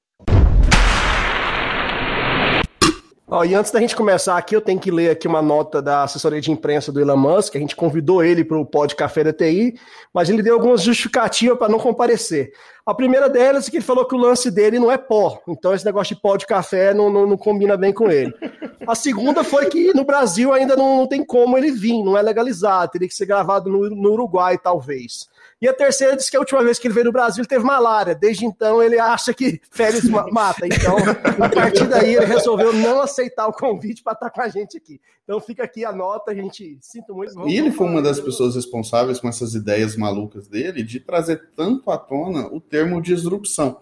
[3.35, 6.03] Oh, e antes da gente começar aqui, eu tenho que ler aqui uma nota da
[6.03, 7.57] assessoria de imprensa do Elon Musk.
[7.57, 9.75] A gente convidou ele para o Pod Café da TI,
[10.13, 12.53] mas ele deu algumas justificativas para não comparecer.
[12.85, 15.73] A primeira delas é que ele falou que o lance dele não é pó, então
[15.73, 18.35] esse negócio de pó de café não, não, não combina bem com ele.
[18.87, 22.21] A segunda foi que no Brasil ainda não, não, tem como ele vir, não é
[22.21, 25.27] legalizado, teria que ser gravado no, no Uruguai, talvez.
[25.63, 27.65] E a terceira disse que a última vez que ele veio no Brasil ele teve
[27.65, 28.17] malária.
[28.17, 30.67] Desde então ele acha que férias mata.
[30.67, 30.97] Então,
[31.41, 35.01] a partir daí ele resolveu não aceitar o convite para estar com a gente aqui.
[35.23, 37.49] Então fica aqui a nota, a gente sinto muito.
[37.49, 41.93] E ele foi uma das pessoas responsáveis com essas ideias malucas dele de trazer tanto
[41.93, 43.79] à tona o termo disrupção.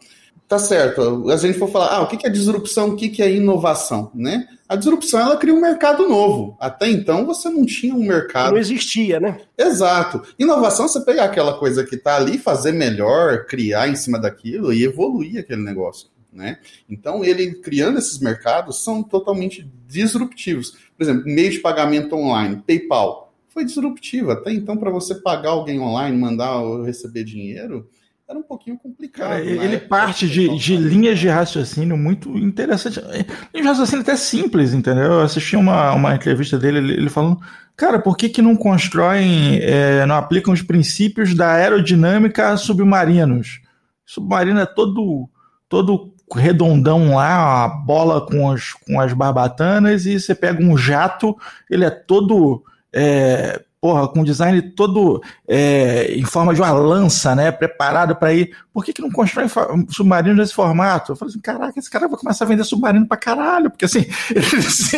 [0.51, 1.30] Tá certo.
[1.30, 4.48] A gente for falar, ah, o que é disrupção, o que é inovação, né?
[4.68, 6.57] A disrupção, ela cria um mercado novo.
[6.59, 8.51] Até então, você não tinha um mercado...
[8.51, 9.40] Não existia, né?
[9.57, 10.22] Exato.
[10.36, 14.82] Inovação, você pegar aquela coisa que tá ali, fazer melhor, criar em cima daquilo e
[14.82, 16.59] evoluir aquele negócio, né?
[16.88, 20.72] Então, ele criando esses mercados são totalmente disruptivos.
[20.96, 24.32] Por exemplo, meio de pagamento online, PayPal, foi disruptivo.
[24.32, 27.88] Até então, para você pagar alguém online, mandar ou receber dinheiro
[28.30, 29.28] era um pouquinho complicado.
[29.28, 33.02] Cara, ele parte de, de linhas de raciocínio muito interessantes.
[33.02, 35.04] Linhas de raciocínio até simples, entendeu?
[35.04, 37.40] Eu assisti uma, uma entrevista dele, ele, ele falando,
[37.76, 43.62] cara, por que, que não constroem, é, não aplicam os princípios da aerodinâmica a submarinos?
[44.06, 45.28] Submarino é todo,
[45.68, 51.36] todo redondão lá, a bola com as, com as barbatanas, e você pega um jato,
[51.68, 52.62] ele é todo.
[52.92, 57.50] É, porra, com design todo é, em forma de uma lança, né?
[57.50, 58.54] Preparado para ir.
[58.72, 59.46] Por que, que não constrói
[59.88, 61.12] submarinos nesse formato?
[61.12, 64.04] Eu falei assim, caraca, esse cara vai começar a vender submarino para caralho, porque assim,
[64.30, 64.92] eles,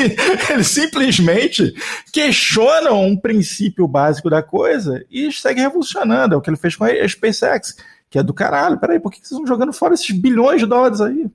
[0.50, 1.72] eles simplesmente
[2.12, 6.34] questionam um princípio básico da coisa e segue revolucionando.
[6.34, 7.76] É o que ele fez com a SpaceX,
[8.10, 8.78] que é do caralho.
[8.78, 11.30] Peraí, por que, que vocês estão jogando fora esses bilhões de dólares aí?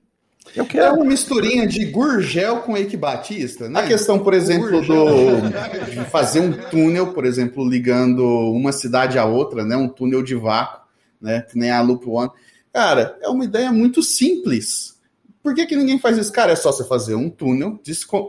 [0.56, 3.80] É uma misturinha de Gurgel com Eike Batista, né?
[3.80, 5.40] A questão, por exemplo, do,
[5.90, 9.76] de fazer um túnel, por exemplo, ligando uma cidade a outra, né?
[9.76, 10.86] Um túnel de vácuo,
[11.20, 11.42] né?
[11.42, 12.30] Que nem a Loop One.
[12.72, 14.98] Cara, é uma ideia muito simples.
[15.42, 16.32] Por que, que ninguém faz isso?
[16.32, 17.80] Cara, é só você fazer um túnel,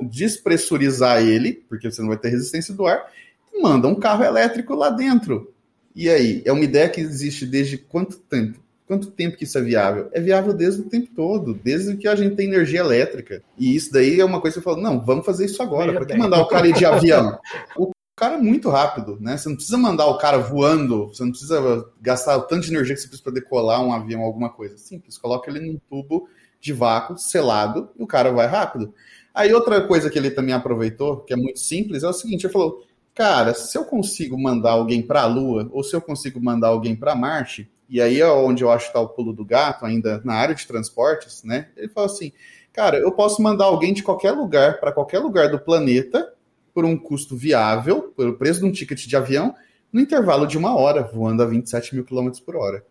[0.03, 3.11] despressurizar ele, porque você não vai ter resistência do ar,
[3.53, 5.53] e manda um carro elétrico lá dentro.
[5.95, 6.41] E aí?
[6.45, 8.59] É uma ideia que existe desde quanto tempo?
[8.89, 10.09] Quanto tempo que isso é viável?
[10.11, 13.43] É viável desde o tempo todo, desde que a gente tem energia elétrica.
[13.55, 15.93] E isso daí é uma coisa que eu falo, não, vamos fazer isso agora.
[15.93, 17.37] Para que mandar o cara ir de avião?
[17.77, 19.37] O cara é muito rápido, né?
[19.37, 22.95] Você não precisa mandar o cara voando, você não precisa gastar o tanto de energia
[22.95, 24.75] que você precisa para decolar um avião, alguma coisa.
[24.75, 26.27] Simples, coloca ele num tubo
[26.59, 28.91] de vácuo selado e o cara vai rápido.
[29.35, 32.53] Aí outra coisa que ele também aproveitou, que é muito simples, é o seguinte, ele
[32.53, 32.83] falou,
[33.13, 36.95] cara, se eu consigo mandar alguém para a Lua ou se eu consigo mandar alguém
[36.95, 40.21] para Marte, e aí é onde eu acho que está o pulo do gato, ainda
[40.23, 41.69] na área de transportes, né?
[41.75, 42.31] Ele fala assim,
[42.71, 46.31] cara, eu posso mandar alguém de qualquer lugar para qualquer lugar do planeta
[46.71, 49.55] por um custo viável, pelo preço de um ticket de avião,
[49.91, 52.85] no intervalo de uma hora, voando a 27 mil quilômetros por hora.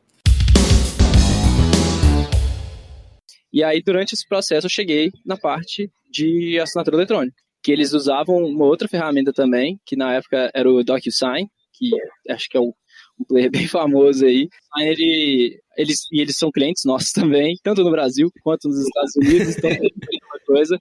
[3.52, 8.36] E aí, durante esse processo, eu cheguei na parte de assinatura eletrônica, que eles usavam
[8.44, 11.90] uma outra ferramenta também, que na época era o DocuSign, que
[12.28, 12.74] acho que é o
[13.18, 14.48] um player bem famoso aí.
[14.78, 19.56] Ele, eles, e eles são clientes nossos também, tanto no Brasil quanto nos Estados Unidos,
[19.56, 19.70] então
[20.46, 20.78] coisa.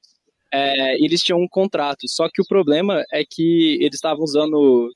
[0.54, 4.90] É, eles tinham um contrato, só que o problema é que eles estavam usando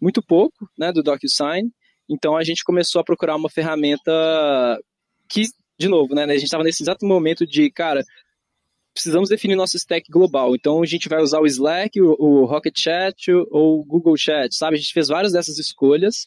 [0.00, 1.70] muito pouco né, do DocuSign,
[2.08, 4.10] então a gente começou a procurar uma ferramenta
[5.28, 5.42] que,
[5.78, 8.02] de novo, né, a gente estava nesse exato momento de, cara,
[8.92, 10.54] precisamos definir nosso stack global.
[10.56, 14.54] Então a gente vai usar o Slack, o, o Rocket Chat ou o Google Chat,
[14.54, 14.76] sabe?
[14.76, 16.26] A gente fez várias dessas escolhas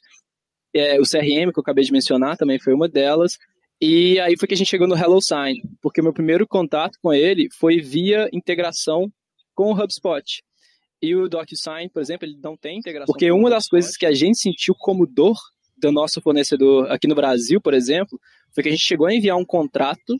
[0.73, 3.37] é, o CRM, que eu acabei de mencionar, também foi uma delas.
[3.81, 7.13] E aí foi que a gente chegou no HelloSign, porque o meu primeiro contato com
[7.13, 9.11] ele foi via integração
[9.53, 10.43] com o HubSpot.
[11.01, 13.11] E o DocuSign, por exemplo, ele não tem integração.
[13.11, 15.35] Porque uma das coisas que a gente sentiu como dor
[15.77, 18.17] do nosso fornecedor aqui no Brasil, por exemplo,
[18.53, 20.15] foi que a gente chegou a enviar um contrato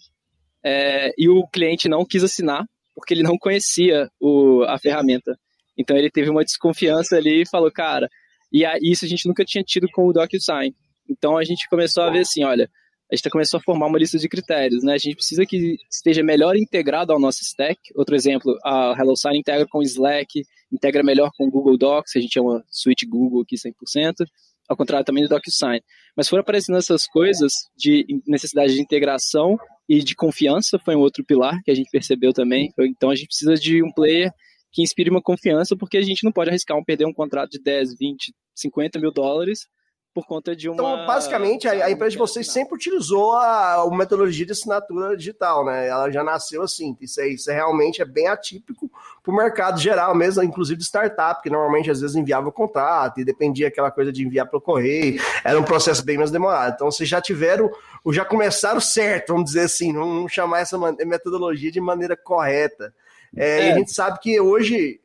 [0.62, 5.38] é, e o cliente não quis assinar porque ele não conhecia o, a ferramenta.
[5.78, 8.10] Então ele teve uma desconfiança ali e falou, cara,
[8.54, 10.74] e isso a gente nunca tinha tido com o DocuSign.
[11.10, 12.70] Então a gente começou a ver assim, olha,
[13.12, 14.94] a gente começou a formar uma lista de critérios, né?
[14.94, 17.80] A gente precisa que esteja melhor integrado ao nosso stack.
[17.96, 22.64] Outro exemplo, a HelloSign integra com Slack, integra melhor com Google Docs, a gente chama
[22.70, 24.26] suite Google aqui 100%,
[24.68, 25.82] ao contrário também do DocuSign.
[26.16, 31.24] Mas foram aparecendo essas coisas de necessidade de integração e de confiança, foi um outro
[31.24, 32.72] pilar que a gente percebeu também.
[32.80, 34.32] Então a gente precisa de um player
[34.74, 37.60] que inspire uma confiança, porque a gente não pode arriscar um perder um contrato de
[37.62, 39.68] 10, 20, 50 mil dólares
[40.14, 40.76] por conta de uma.
[40.76, 45.66] Então, basicamente, a, a empresa de vocês sempre utilizou a, a, metodologia de assinatura digital,
[45.66, 45.88] né?
[45.88, 46.96] Ela já nasceu assim.
[47.02, 48.92] Isso, é, isso é realmente é bem atípico
[49.24, 53.20] para o mercado geral, mesmo, inclusive de startup, que normalmente às vezes enviava o contrato
[53.20, 55.22] e dependia aquela coisa de enviar pelo correio.
[55.44, 56.74] Era um processo bem mais demorado.
[56.76, 57.72] Então, vocês já tiveram,
[58.04, 62.94] ou já começaram certo, vamos dizer assim, vamos chamar essa metodologia de maneira correta.
[63.36, 63.68] É, é.
[63.68, 65.00] E a gente sabe que hoje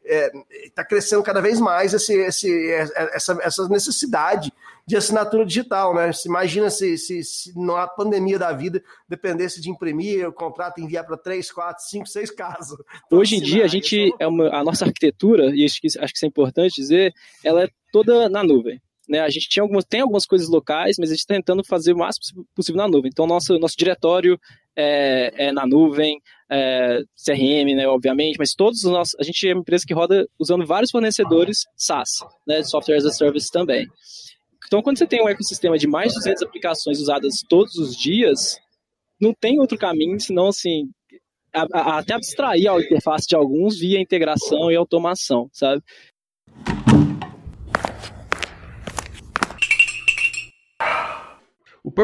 [0.65, 2.71] está é, crescendo cada vez mais esse, esse,
[3.13, 4.53] essa, essa necessidade
[4.87, 6.11] de assinatura digital, né?
[6.13, 10.83] Se imagina se, se, se na pandemia da vida dependesse de imprimir o contrato e
[10.83, 12.79] enviar para três, quatro, cinco, seis casas.
[13.11, 16.17] Hoje em dia a gente é uma, a nossa arquitetura e acho que, acho que
[16.17, 17.13] isso é importante dizer,
[17.45, 18.81] ela é toda na nuvem.
[19.09, 21.95] Né, a gente tinha algumas, tem algumas coisas locais, mas a gente está tentando fazer
[21.95, 23.11] o máximo possível na nuvem.
[23.11, 24.39] Então, nosso, nosso diretório
[24.79, 29.17] é, é na nuvem, é, CRM, né, obviamente, mas todos os nossos.
[29.19, 33.11] A gente é uma empresa que roda usando vários fornecedores SaaS, né, Software as a
[33.11, 33.87] Service também.
[34.67, 38.57] Então, quando você tem um ecossistema de mais de 200 aplicações usadas todos os dias,
[39.21, 40.89] não tem outro caminho senão, assim,
[41.53, 45.83] a, a, até abstrair a interface de alguns via integração e automação, sabe?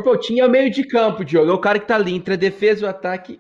[0.03, 1.53] Purple Team é o meio de campo, Diogo.
[1.53, 3.39] É o cara que tá ali entre a defesa e o ataque,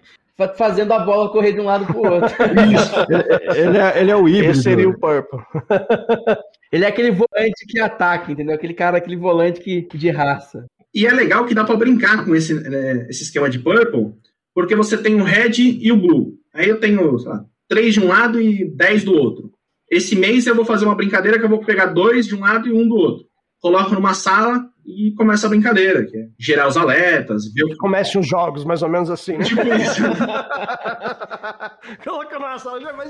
[0.57, 2.29] fazendo a bola correr de um lado pro outro.
[2.73, 3.59] Isso.
[3.59, 4.53] ele, é, ele é o híbrido.
[4.53, 5.41] Esse seria o Purple.
[6.71, 8.55] ele é aquele volante que ataca, entendeu?
[8.55, 10.65] Aquele cara, aquele volante que, de raça.
[10.95, 14.13] E é legal que dá para brincar com esse, né, esse esquema de Purple,
[14.55, 16.35] porque você tem o Red e o Blue.
[16.53, 19.51] Aí eu tenho, sei lá, três de um lado e dez do outro.
[19.91, 22.69] Esse mês eu vou fazer uma brincadeira que eu vou pegar dois de um lado
[22.69, 23.27] e um do outro.
[23.61, 28.18] Coloco numa sala e começa a brincadeira, que é gerar os alertas, ver o Comece
[28.18, 29.39] os jogos, mais ou menos assim.
[29.39, 29.45] Né?
[29.45, 30.03] Tipo isso.
[32.05, 33.07] Coloca numa sala já vai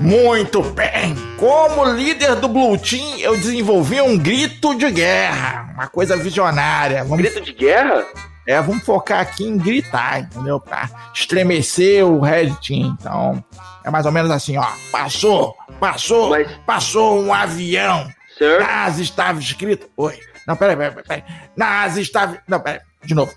[0.00, 1.14] Muito bem!
[1.38, 5.70] Como líder do Blue Team, eu desenvolvi um grito de guerra.
[5.74, 7.04] Uma coisa visionária.
[7.04, 7.18] Vamos...
[7.18, 8.06] Grito de guerra?
[8.46, 10.58] É, vamos focar aqui em gritar, entendeu?
[10.58, 12.96] Pra estremecer o Red Team.
[12.98, 13.44] Então,
[13.84, 14.66] é mais ou menos assim, ó.
[14.90, 16.50] Passou, passou, Mas...
[16.66, 18.08] passou um avião.
[18.42, 18.58] Sir?
[18.58, 19.88] Nas estava escrito.
[19.96, 20.18] Oi.
[20.48, 21.24] Não, peraí, peraí, peraí.
[21.56, 22.42] Nas estava.
[22.48, 22.80] Não, peraí.
[23.04, 23.32] De novo.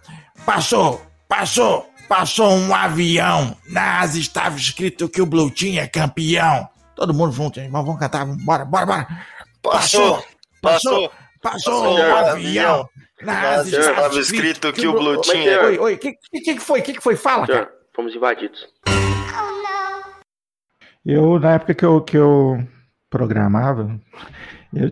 [0.45, 3.55] Passou, passou, passou um avião.
[3.69, 6.67] Nas estava escrito que o Blue Team é campeão.
[6.95, 7.69] Todo mundo junto, hein?
[7.71, 9.07] Vamos cantar, bora, bora, bora.
[9.61, 10.23] Passou,
[10.61, 12.89] passou, passou, um avião.
[13.21, 15.65] Nas estava escrito que o Blue Team é.
[15.65, 16.79] Oi, oi, o que, que, que foi?
[16.79, 17.15] O que, que foi?
[17.15, 17.69] Fala, cara.
[17.95, 18.67] Fomos invadidos.
[21.05, 22.57] Eu, na época que eu, que eu
[23.09, 23.99] programava,
[24.75, 24.91] eu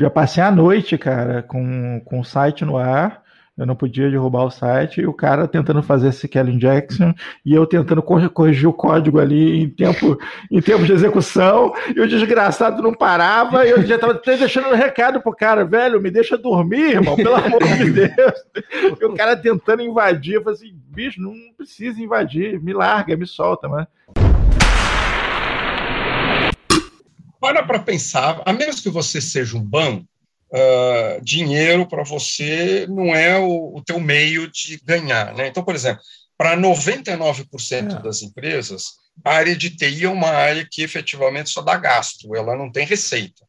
[0.00, 3.24] já passei a noite, cara, com, com o site no ar.
[3.56, 7.12] Eu não podia derrubar o site e o cara tentando fazer esse Kelly Injection
[7.46, 10.18] e eu tentando corrigir o código ali em tempo,
[10.50, 14.74] em tempo de execução e o desgraçado não parava e eu já estava deixando um
[14.74, 18.44] recado pro cara, velho, me deixa dormir, irmão, pelo amor de Deus.
[19.00, 23.24] E o cara tentando invadir, eu falei assim, bicho, não precisa invadir, me larga, me
[23.26, 23.86] solta, mano.
[27.44, 30.08] Para para pensar, a menos que você seja um banco,
[30.50, 35.34] uh, dinheiro para você não é o, o teu meio de ganhar.
[35.34, 35.48] Né?
[35.48, 36.00] Então, por exemplo,
[36.38, 38.02] para 99% é.
[38.02, 42.56] das empresas, a área de TI é uma área que efetivamente só dá gasto, ela
[42.56, 43.44] não tem receita.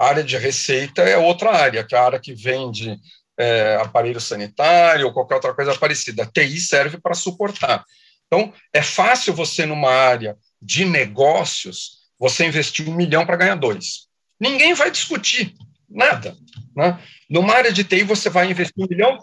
[0.00, 2.98] A área de receita é outra área, que é a área que vende
[3.38, 6.22] é, aparelho sanitário ou qualquer outra coisa parecida.
[6.22, 7.84] A TI serve para suportar.
[8.26, 14.06] Então, é fácil você, numa área de negócios, você investiu um milhão para ganhar dois.
[14.38, 15.54] Ninguém vai discutir
[15.88, 16.36] nada.
[16.76, 16.98] Né?
[17.28, 19.18] Numa área de TI, você vai investir um milhão.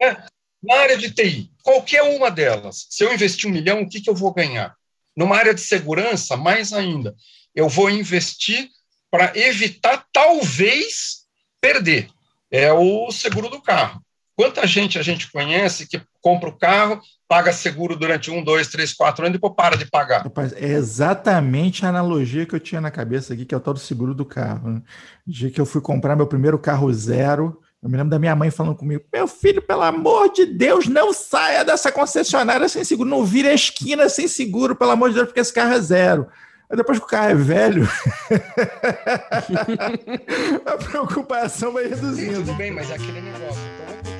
[0.00, 0.16] É,
[0.62, 4.10] na área de TI, qualquer uma delas, se eu investir um milhão, o que, que
[4.10, 4.74] eu vou ganhar?
[5.16, 7.14] Numa área de segurança, mais ainda,
[7.54, 8.68] eu vou investir
[9.10, 11.24] para evitar, talvez,
[11.60, 12.08] perder.
[12.50, 14.02] É o seguro do carro.
[14.36, 18.92] Quanta gente a gente conhece que compra o carro, paga seguro durante um, dois, três,
[18.92, 20.22] quatro anos e depois para de pagar.
[20.22, 23.74] Rapaz, é exatamente a analogia que eu tinha na cabeça aqui, que é o tal
[23.74, 24.70] do seguro do carro.
[24.70, 24.82] Né?
[25.26, 28.50] dia que eu fui comprar meu primeiro carro zero, eu me lembro da minha mãe
[28.50, 33.24] falando comigo: Meu filho, pelo amor de Deus, não saia dessa concessionária sem seguro, não
[33.24, 36.26] vire a esquina sem seguro, pelo amor de Deus, porque esse carro é zero.
[36.70, 37.88] Aí depois que o carro é velho,
[40.66, 42.40] a preocupação vai reduzindo.
[42.40, 43.62] Tudo bem, mas é aquele negócio.
[43.74, 44.17] Então,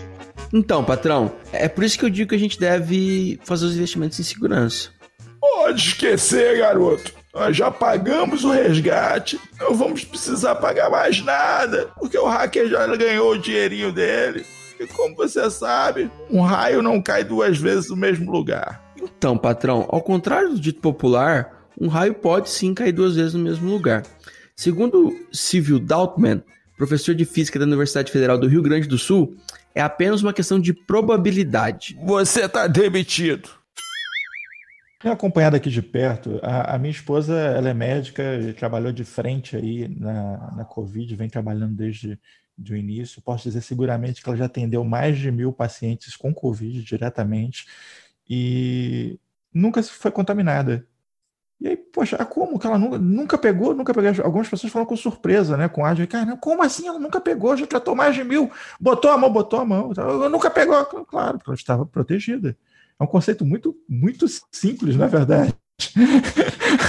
[0.53, 4.19] então, patrão, é por isso que eu digo que a gente deve fazer os investimentos
[4.19, 4.91] em segurança.
[5.41, 7.13] Pode esquecer, garoto.
[7.35, 12.87] Nós já pagamos o resgate, não vamos precisar pagar mais nada, porque o hacker já
[12.97, 14.45] ganhou o dinheirinho dele.
[14.81, 18.83] E como você sabe, um raio não cai duas vezes no mesmo lugar.
[19.01, 23.41] Então, patrão, ao contrário do dito popular, um raio pode sim cair duas vezes no
[23.41, 24.03] mesmo lugar.
[24.57, 26.43] Segundo Civil Daltman,
[26.77, 29.37] professor de física da Universidade Federal do Rio Grande do Sul,
[29.75, 31.99] é apenas uma questão de probabilidade.
[32.05, 33.49] Você está demitido.
[35.01, 36.41] Tenho acompanhado aqui de perto.
[36.43, 38.23] A, a, minha esposa, ela é médica,
[38.57, 42.19] trabalhou de frente aí na, na Covid, vem trabalhando desde
[42.69, 43.23] o início.
[43.23, 47.67] Posso dizer seguramente que ela já atendeu mais de mil pacientes com Covid diretamente
[48.29, 49.19] e
[49.55, 50.85] nunca foi contaminada.
[51.61, 54.25] E aí, poxa, ah, como que ela nunca, nunca pegou, nunca pegou?
[54.25, 55.69] Algumas pessoas falam com surpresa, né?
[55.69, 57.57] Com de, cara, como assim ela nunca pegou?
[57.57, 58.51] Já tratou mais de mil,
[58.81, 59.93] botou a mão, botou a mão.
[59.97, 62.57] Eu nunca pegou, claro, porque ela estava protegida.
[62.99, 65.55] É um conceito muito, muito simples, na é verdade.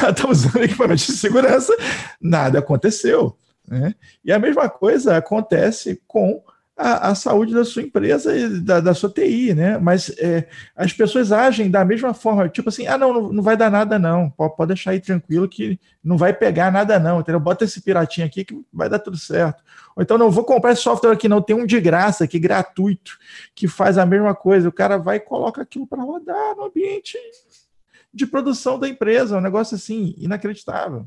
[0.01, 1.76] ela está usando equipamento de segurança,
[2.22, 3.36] nada aconteceu.
[3.67, 3.95] Né?
[4.24, 6.43] E a mesma coisa acontece com
[6.80, 9.77] a, a saúde da sua empresa e da, da sua TI, né?
[9.77, 13.69] Mas é, as pessoas agem da mesma forma, tipo assim, ah, não, não, vai dar
[13.69, 14.30] nada, não.
[14.30, 17.19] Pode, pode deixar aí tranquilo que não vai pegar nada, não.
[17.19, 17.39] Entendeu?
[17.39, 19.61] Bota esse piratinho aqui que vai dar tudo certo.
[19.93, 21.41] Ou então, não vou comprar esse software aqui, não.
[21.41, 23.17] Tem um de graça aqui, gratuito,
[23.53, 24.69] que faz a mesma coisa.
[24.69, 27.17] O cara vai e coloca aquilo para rodar no ambiente
[28.13, 29.38] de produção da empresa.
[29.38, 31.05] Um negócio assim, inacreditável.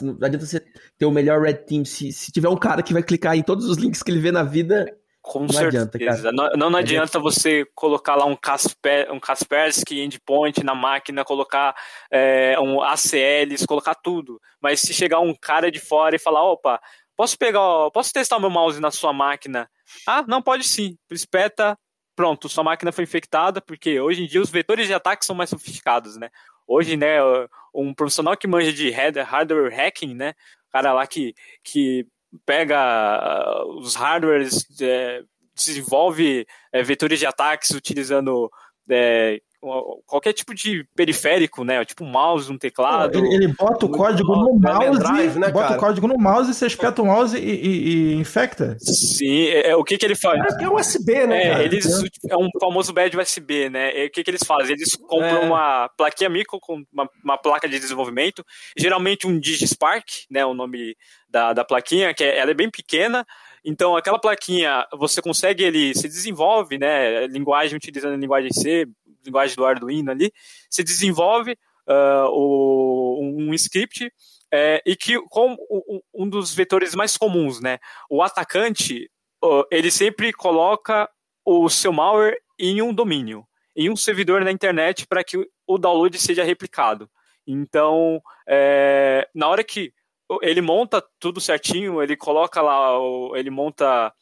[0.00, 0.60] Não adianta você
[0.98, 3.66] ter o melhor Red Team se, se tiver um cara que vai clicar em todos
[3.68, 4.86] os links que ele vê na vida.
[5.22, 5.84] Com não certeza.
[5.84, 6.32] adianta, cara.
[6.32, 11.74] não, não, não adianta você colocar lá um, Kasper, um Kaspersky endpoint na máquina, colocar
[12.10, 14.38] é, um ACLs, colocar tudo.
[14.60, 16.78] Mas se chegar um cara de fora e falar, opa,
[17.16, 19.70] posso pegar, posso testar o meu mouse na sua máquina?
[20.06, 20.98] Ah, não, pode sim.
[21.10, 21.78] Espeta,
[22.14, 25.50] pronto, sua máquina foi infectada, porque hoje em dia os vetores de ataque são mais
[25.50, 26.28] sofisticados, né?
[26.66, 27.18] Hoje, né,
[27.74, 30.34] um profissional que manja de hardware hacking, né,
[30.72, 32.06] cara lá que, que
[32.44, 35.22] pega ah, os hardwares, é,
[35.54, 38.50] desenvolve é, vetores de ataques utilizando
[38.90, 39.40] é,
[40.06, 41.84] qualquer tipo de periférico, né?
[41.84, 43.18] Tipo um mouse, um teclado.
[43.18, 45.78] Ele, ele bota o código no mouse, drive, né, bota cara?
[45.78, 48.76] o código no mouse, você espeta o mouse e, e, e infecta.
[48.80, 50.40] Sim, é, é, o que que ele faz?
[50.58, 51.62] É, é USB, né?
[51.62, 51.86] É, eles,
[52.28, 54.04] é um famoso bad USB, né?
[54.04, 54.74] E o que que eles fazem?
[54.74, 55.46] Eles compram É.
[55.46, 58.44] uma plaquinha micro com uma, uma placa de desenvolvimento,
[58.76, 60.44] geralmente um DigiSpark, né?
[60.44, 60.96] O nome
[61.28, 63.26] da, da plaquinha, que é, ela é bem pequena.
[63.64, 67.26] Então, aquela plaquinha, você consegue, ele se desenvolve, né?
[67.28, 68.86] Linguagem utilizando a linguagem C,
[69.24, 70.32] linguagem do Arduino ali,
[70.70, 71.56] se desenvolve
[71.86, 74.10] ah, o, um script
[74.52, 75.56] é, e que com
[76.14, 77.78] um dos vetores mais comuns, né?
[78.08, 79.10] O atacante,
[79.42, 81.08] ó, ele sempre coloca
[81.44, 83.44] o seu malware em um domínio,
[83.76, 87.10] em um servidor na internet para que o download seja replicado.
[87.46, 89.92] Então, é, na hora que
[90.40, 92.92] ele monta tudo certinho, ele coloca lá,
[93.34, 94.12] ele monta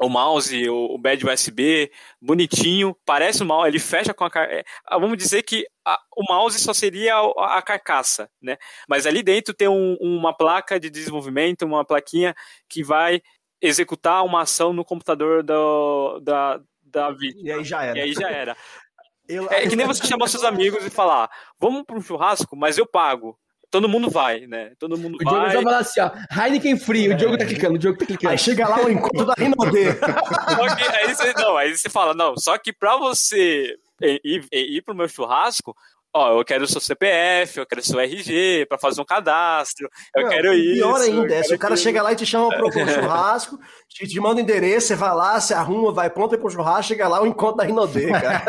[0.00, 1.90] o mouse, o, o bad USB,
[2.20, 4.44] bonitinho, parece um mouse, ele fecha com a car...
[4.50, 8.58] é, ah, Vamos dizer que a- o mouse só seria a, a carcaça, né?
[8.88, 12.34] Mas ali dentro tem um- uma placa de desenvolvimento, uma plaquinha
[12.68, 13.22] que vai
[13.60, 17.48] executar uma ação no computador do, da, da vítima.
[17.48, 17.98] E aí já era.
[17.98, 18.56] E aí já era.
[19.28, 21.28] Eu- É que nem você chamar seus amigos e falar,
[21.58, 23.36] vamos para um churrasco, mas eu pago.
[23.70, 24.72] Todo mundo vai, né?
[24.78, 25.50] Todo mundo O Diogo vai.
[25.50, 28.30] já fala assim, ó, Heineken Free, o Diogo tá clicando, o Diogo tá clicando.
[28.30, 29.34] Aí chega lá o encontro da.
[29.34, 34.76] Só que aí você, não, aí você fala, não, só que pra você ir, ir,
[34.76, 35.76] ir pro meu churrasco,
[36.16, 39.88] ó, eu quero o seu CPF, eu quero o seu RG pra fazer um cadastro,
[40.14, 40.74] eu Não, quero isso.
[40.74, 41.84] Pior ainda, é, se o cara aquilo.
[41.84, 43.58] chega lá e te chama para um churrasco,
[43.88, 46.84] te, te manda o endereço, você vai lá, se arruma, vai pronto ir pro churrasco,
[46.88, 48.42] chega lá o encontro da Rinode, cara.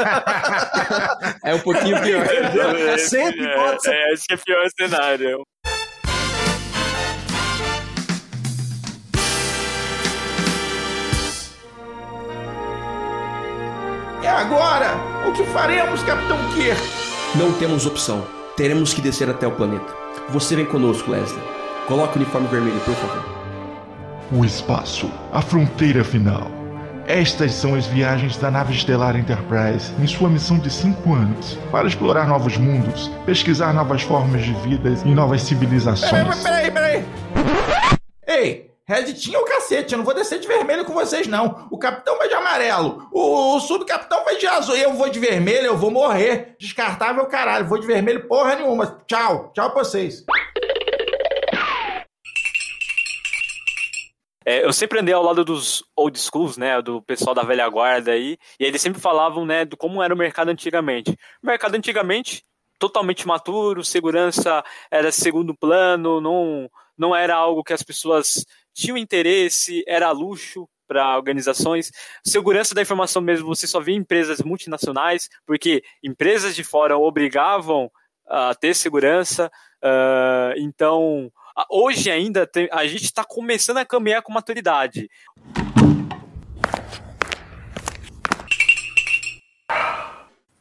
[1.44, 2.26] É um pouquinho pior.
[3.00, 3.94] Sempre é, pode ser.
[3.94, 5.44] é, acho que é pior o cenário.
[14.24, 14.88] E agora?
[15.28, 17.07] O que faremos, Capitão Kirk?
[17.36, 18.24] Não temos opção.
[18.56, 19.94] Teremos que descer até o planeta.
[20.30, 21.42] Você vem conosco, Leslie.
[21.86, 23.24] Coloque o uniforme vermelho, por favor.
[24.32, 26.50] O espaço, a fronteira final.
[27.06, 31.88] Estas são as viagens da nave estelar Enterprise em sua missão de cinco anos para
[31.88, 36.44] explorar novos mundos, pesquisar novas formas de vida e novas civilizações.
[36.44, 37.06] Peraí, peraí, peraí.
[38.28, 41.68] Ei, Red tinha o cacete, eu não vou descer de vermelho com vocês, não.
[41.70, 45.66] O capitão vai de amarelo, o, o subcapitão vai de azul, eu vou de vermelho,
[45.66, 46.56] eu vou morrer.
[46.58, 49.04] Descartável caralho, vou de vermelho porra nenhuma.
[49.06, 50.24] Tchau, tchau pra vocês.
[54.46, 58.12] É, eu sempre andei ao lado dos old schools, né, do pessoal da velha guarda
[58.12, 61.12] aí, e eles sempre falavam, né, do como era o mercado antigamente.
[61.44, 62.42] O mercado antigamente
[62.80, 68.44] totalmente maturo, segurança era segundo plano, não não era algo que as pessoas
[68.78, 71.92] tinham interesse, era luxo para organizações.
[72.24, 77.92] Segurança da informação mesmo, você só via em empresas multinacionais, porque empresas de fora obrigavam
[78.28, 79.52] a ter segurança.
[79.82, 81.32] ah, então,
[81.70, 85.10] hoje ainda tem- a gente está começando a caminhar com maturidade.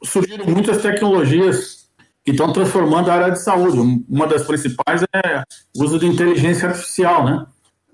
[0.04, 1.88] surgiram muitas tecnologias
[2.24, 4.04] que estão transformando a área de saúde.
[4.08, 5.42] Uma das principais é
[5.76, 7.46] o uso de inteligência artificial, né?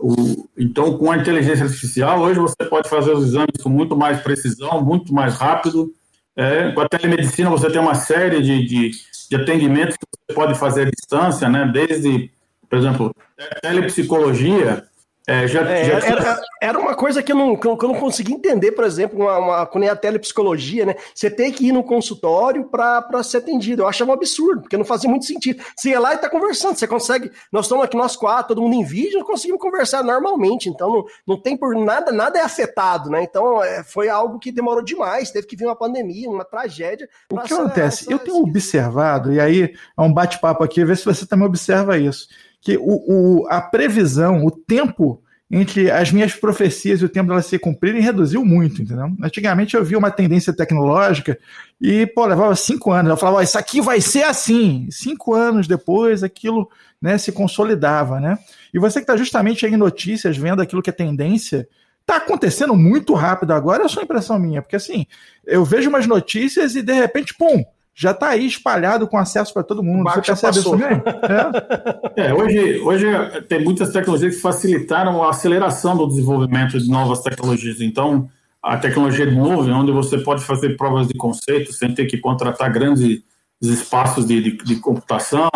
[0.05, 4.21] O- então, com a inteligência artificial, hoje você pode fazer os exames com muito mais
[4.21, 5.93] precisão, muito mais rápido.
[6.35, 8.91] É, com a telemedicina, você tem uma série de, de,
[9.31, 11.71] de atendimentos que você pode fazer à distância, né?
[11.73, 12.31] Desde,
[12.69, 13.15] por exemplo,
[13.61, 14.85] telepsicologia,
[15.27, 18.33] É, já, É, já- era, era uma coisa que eu não, que eu não consegui
[18.33, 20.97] entender, por exemplo, uma, uma, quando é a telepsicologia, né?
[21.15, 23.83] Você tem que ir no consultório para ser atendido.
[23.83, 25.63] Eu achava um absurdo, porque não fazia muito sentido.
[25.77, 27.31] Você ia lá e tá conversando, você consegue.
[27.53, 30.69] Nós estamos aqui, nós quatro, todo mundo em vídeo, nós conseguimos conversar normalmente.
[30.69, 33.23] Então não, não tem por nada, nada é afetado, né?
[33.23, 37.09] Então é, foi algo que demorou demais, teve que vir uma pandemia, uma tragédia.
[37.31, 38.11] O que essa- acontece?
[38.13, 39.63] Eu tenho observado, e aí
[39.97, 42.27] é um bate-papo aqui, ver se você também observa isso,
[42.63, 47.45] que o, o- a previsão, o tempo entre as minhas profecias e o tempo delas
[47.45, 49.11] se cumprirem reduziu muito, entendeu?
[49.23, 51.39] Antigamente eu via uma tendência tecnológica
[51.79, 53.11] e, pô, levava cinco anos.
[53.11, 54.89] Eu falava, ó, isso aqui vai ser assim.
[54.91, 56.71] Cinco anos depois, aquilo
[57.03, 58.39] né, se consolidava, né?
[58.73, 61.69] E você que está justamente aí em notícias, vendo aquilo que é tendência,
[62.07, 65.05] tá acontecendo muito rápido agora, é só impressão minha, porque assim,
[65.47, 67.63] eu vejo umas notícias e de repente, pum,
[67.95, 70.11] já tá aí espalhado com acesso para todo mundo.
[70.11, 70.89] Você percebe isso também?
[70.89, 72.03] É.
[72.29, 73.07] É, hoje, hoje
[73.49, 77.81] tem muitas tecnologias que facilitaram a aceleração do desenvolvimento de novas tecnologias.
[77.81, 78.29] Então,
[78.63, 82.71] a tecnologia de nuvem, onde você pode fazer provas de conceito sem ter que contratar
[82.71, 83.23] grandes
[83.63, 85.51] espaços de, de, de computação.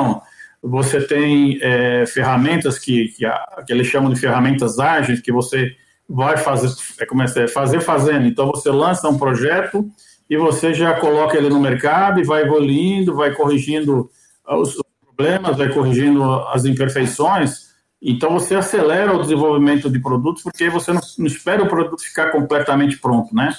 [0.62, 3.24] Você tem é, ferramentas que, que,
[3.66, 5.76] que eles chamam de ferramentas ágeis, que você
[6.08, 7.48] vai fazer, é, como é, é?
[7.48, 8.26] fazer fazendo.
[8.26, 9.88] Então, você lança um projeto
[10.28, 14.10] e você já coloca ele no mercado e vai evoluindo, vai corrigindo
[14.48, 17.66] os problemas, vai corrigindo as imperfeições.
[18.02, 22.30] Então você acelera o desenvolvimento de produtos porque você não, não espera o produto ficar
[22.30, 23.52] completamente pronto, né?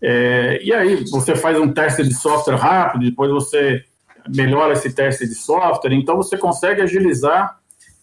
[0.00, 3.84] É, e aí você faz um teste de software rápido, depois você
[4.28, 7.58] melhora esse teste de software, então você consegue agilizar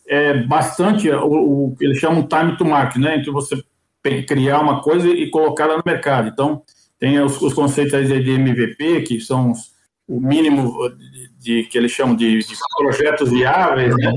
[0.07, 3.17] é, bastante o, o que eles chamam time to market, né?
[3.17, 3.63] Entre você
[4.27, 6.27] criar uma coisa e colocar ela no mercado.
[6.27, 6.63] Então
[6.99, 9.73] tem os, os conceitos de MVP, que são os-
[10.07, 14.13] o mínimo de, de- que eles chamam de, de projetos viáveis, né?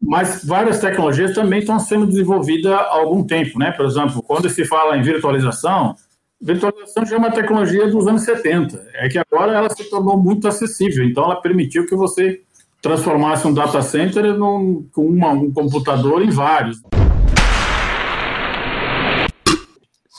[0.00, 3.72] Mas várias tecnologias também estão sendo desenvolvidas há algum tempo, né?
[3.72, 5.96] Por exemplo, quando se fala em virtualização,
[6.40, 8.80] virtualização já é uma tecnologia dos anos 70.
[8.94, 12.40] É que agora ela se tornou muito acessível, então ela permitiu que você
[12.80, 16.80] transformasse um data center num, com uma- um computador em vários.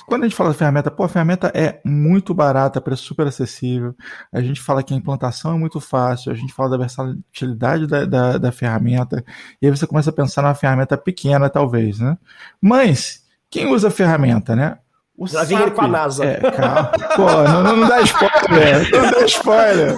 [0.09, 3.95] Quando a gente fala da ferramenta, pô, a ferramenta é muito barata, preço super acessível.
[4.33, 8.05] A gente fala que a implantação é muito fácil, a gente fala da versatilidade da,
[8.05, 9.23] da, da ferramenta,
[9.61, 12.17] e aí você começa a pensar numa ferramenta pequena, talvez, né?
[12.59, 14.79] Mas, quem usa a ferramenta, né?
[15.19, 16.23] O Já vem ele com a NASA.
[16.25, 16.91] É, calma.
[17.15, 19.95] Pô, não, não, não dá spoiler, não dá spoiler.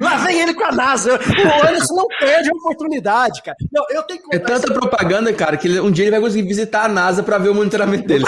[0.00, 1.14] Lá vem ele com a NASA.
[1.14, 3.56] O Anderson não perde a oportunidade, cara.
[3.72, 6.84] Não, eu tenho que É tanta propaganda, cara, que um dia ele vai conseguir visitar
[6.84, 8.24] a NASA pra ver o monitoramento dele.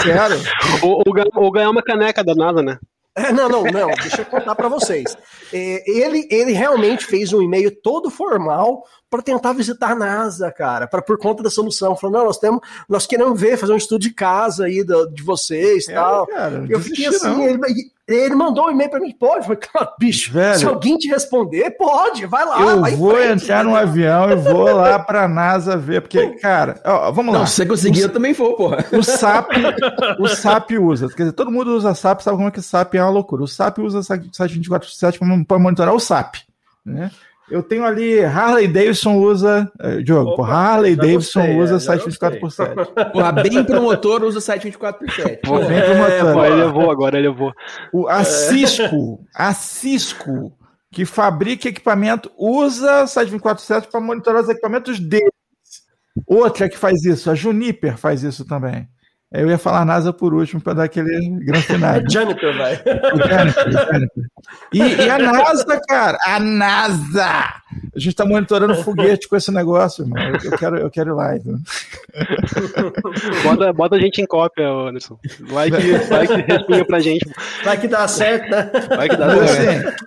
[0.83, 2.77] Ou, ou gan- ou ganhar uma caneca da NASA, né?
[3.15, 5.17] É, não, não, não, deixa eu contar pra vocês.
[5.51, 10.85] É, ele, ele realmente fez um e-mail todo formal para tentar visitar a NASA, cara,
[10.87, 11.95] pra, por conta da solução.
[11.95, 15.23] Falou, não, nós temos, nós queremos ver, fazer um estudo de casa aí do- de
[15.23, 16.27] vocês e É, tal.
[16.27, 17.59] cara, eu fiquei assim, ele,
[18.05, 19.37] ele mandou um e-mail pra mim, pode?
[19.37, 20.59] Eu falei, claro, bicho, Velho.
[20.59, 22.59] se alguém te responder, pode, vai lá.
[22.61, 26.79] Eu vai vou frente, entrar num avião e vou lá pra NASA ver, porque, cara,
[26.83, 27.39] ó, vamos lá.
[27.39, 28.83] Não, se você conseguir, eu também vou, porra.
[28.91, 29.51] O SAP,
[30.19, 32.95] o SAP usa, quer dizer, todo mundo usa SAP, sabe como é que o SAP
[32.95, 33.43] é uma loucura.
[33.43, 36.35] O SAP usa o site 24/7 para monitorar o SAP,
[36.85, 37.09] né?
[37.49, 42.05] Eu tenho ali Harley Davidson usa, eh, Diogo, pô, Harley Davidson gostei, usa é, site
[42.05, 42.75] 24 por 7.
[43.13, 45.39] Porra, bem promotor usa site 24 por 7.
[45.47, 46.33] Vou bem É, promotor.
[46.33, 47.53] pô, ele levou agora, ele levou.
[47.93, 50.51] O, a Cisco, a Cisco,
[50.91, 55.31] que fabrica equipamento, usa site 24/7 para monitorar os equipamentos deles.
[56.25, 58.89] Outra que faz isso, a Juniper faz isso também.
[59.29, 62.05] Eu ia falar NASA por último para dar aquele granfinado.
[62.09, 62.81] Juniper, vai.
[64.71, 67.25] E, e a NASA, cara, a NASA!
[67.25, 70.17] A gente tá monitorando foguete com esse negócio, irmão.
[70.23, 71.35] Eu, eu quero, eu quero ir lá.
[71.35, 71.59] Então.
[73.43, 75.19] Bota, bota a gente em cópia, Anderson.
[75.41, 77.29] Vai que, vai que respinga pra gente.
[77.65, 78.71] Vai que dá certo, né?
[78.95, 79.87] Vai que dá Mas, certo.
[79.89, 79.97] assim,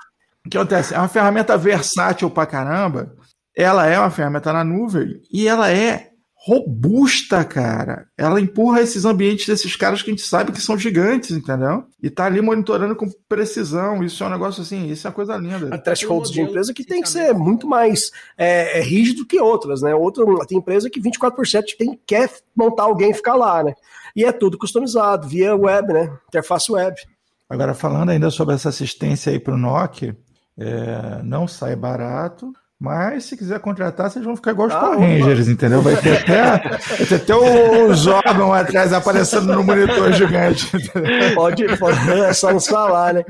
[0.46, 0.94] o que acontece?
[0.94, 3.14] É uma ferramenta versátil pra caramba.
[3.54, 6.09] Ela é uma ferramenta na nuvem e ela é
[6.42, 8.06] robusta, cara.
[8.16, 11.84] Ela empurra esses ambientes desses caras que a gente sabe que são gigantes, entendeu?
[12.02, 14.02] E tá ali monitorando com precisão.
[14.02, 15.76] Isso é um negócio assim, isso é uma coisa linda.
[15.76, 19.94] thresholds de empresa que tem que ser muito mais é, é, rígido que outras, né?
[19.94, 23.74] Outra, tem empresa que 24 por 7 tem, quer montar alguém e ficar lá, né?
[24.16, 26.10] E é tudo customizado, via web, né?
[26.26, 26.96] Interface web.
[27.50, 30.14] Agora, falando ainda sobre essa assistência aí para o NOC,
[30.58, 32.50] é, não sai barato,
[32.80, 35.06] mas se quiser contratar, vocês vão ficar igual os Ah, Power opa.
[35.06, 35.82] Rangers, entendeu?
[35.82, 40.66] Vai ter até, vai ter até os órgãos atrás aparecendo no monitor gigante.
[41.34, 43.24] Pode, pode é só nos falar, né?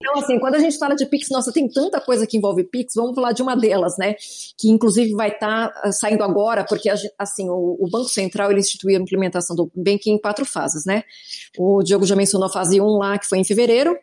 [0.00, 2.94] Então, assim, quando a gente fala de Pix, nossa, tem tanta coisa que envolve Pix,
[2.94, 4.14] vamos falar de uma delas, né?
[4.56, 8.96] Que inclusive vai estar tá saindo agora, porque assim, o, o, Banco Central ele instituiu
[8.96, 11.02] a implementação do banking em quatro fases, né?
[11.58, 13.98] O Diogo já mencionou a fase 1 lá, que foi em fevereiro,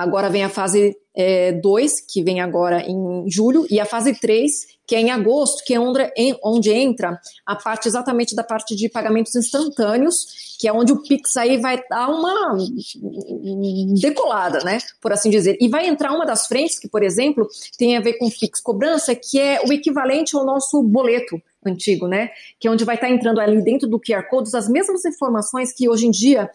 [0.00, 0.96] Agora vem a fase
[1.60, 4.50] 2, é, que vem agora em julho, e a fase 3,
[4.86, 6.00] que é em agosto, que é onde,
[6.42, 11.36] onde, entra a parte exatamente da parte de pagamentos instantâneos, que é onde o Pix
[11.36, 12.56] aí vai dar uma
[14.00, 14.78] decolada, né?
[15.02, 15.58] Por assim dizer.
[15.60, 17.46] E vai entrar uma das frentes, que, por exemplo,
[17.76, 22.30] tem a ver com Pix cobrança, que é o equivalente ao nosso boleto antigo, né?
[22.58, 25.90] Que é onde vai estar entrando ali dentro do QR Code as mesmas informações que
[25.90, 26.50] hoje em dia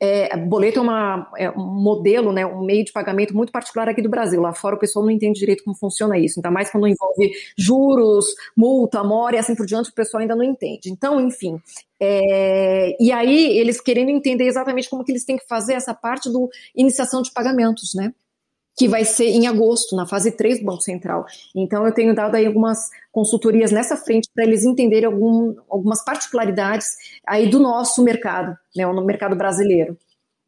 [0.00, 4.00] é, boleto é, uma, é, um modelo, né, um meio de pagamento muito particular aqui
[4.00, 4.40] do Brasil.
[4.40, 6.38] Lá fora o pessoal não entende direito como funciona isso.
[6.38, 10.44] Ainda mais quando envolve juros, multa, mora e assim por diante, o pessoal ainda não
[10.44, 10.90] entende.
[10.90, 11.60] Então, enfim.
[12.00, 16.30] É, e aí, eles querendo entender exatamente como que eles têm que fazer essa parte
[16.30, 18.14] do iniciação de pagamentos, né?
[18.80, 21.26] Que vai ser em agosto, na fase 3 do Banco Central.
[21.54, 26.86] Então, eu tenho dado aí algumas consultorias nessa frente para eles entenderem algum, algumas particularidades
[27.26, 29.98] aí do nosso mercado, né, no mercado brasileiro.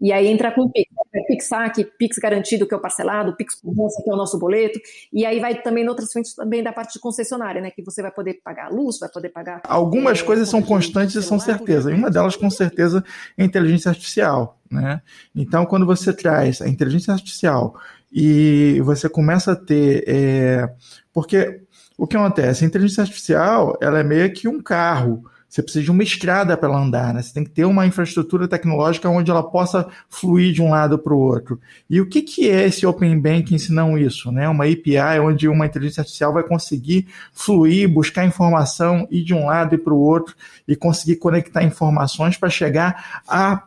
[0.01, 3.55] E aí entra com o Pix, né, Pixac, Pix garantido, que é o parcelado, Pix
[3.61, 4.81] cobrança, que é o nosso boleto,
[5.13, 8.01] e aí vai também em outras frentes também da parte de concessionária, né, que você
[8.01, 9.61] vai poder pagar luz, vai poder pagar...
[9.65, 13.05] Algumas é, coisas são constantes e são certeza, e uma delas, com certeza,
[13.37, 15.03] é a inteligência artificial, né?
[15.37, 17.77] Então, quando você traz a inteligência artificial
[18.13, 20.05] e você começa a ter.
[20.07, 20.69] É,
[21.13, 21.63] porque
[21.97, 22.65] o que acontece?
[22.65, 25.25] A inteligência artificial ela é meio que um carro.
[25.49, 27.21] Você precisa de uma estrada para ela andar, né?
[27.21, 31.13] Você tem que ter uma infraestrutura tecnológica onde ela possa fluir de um lado para
[31.13, 31.61] o outro.
[31.91, 34.33] E o que, que é esse Open Banking se não isso?
[34.33, 34.49] Né?
[34.49, 39.75] Uma API onde uma inteligência artificial vai conseguir fluir, buscar informação, ir de um lado
[39.75, 40.35] e para o outro
[40.67, 43.63] e conseguir conectar informações para chegar a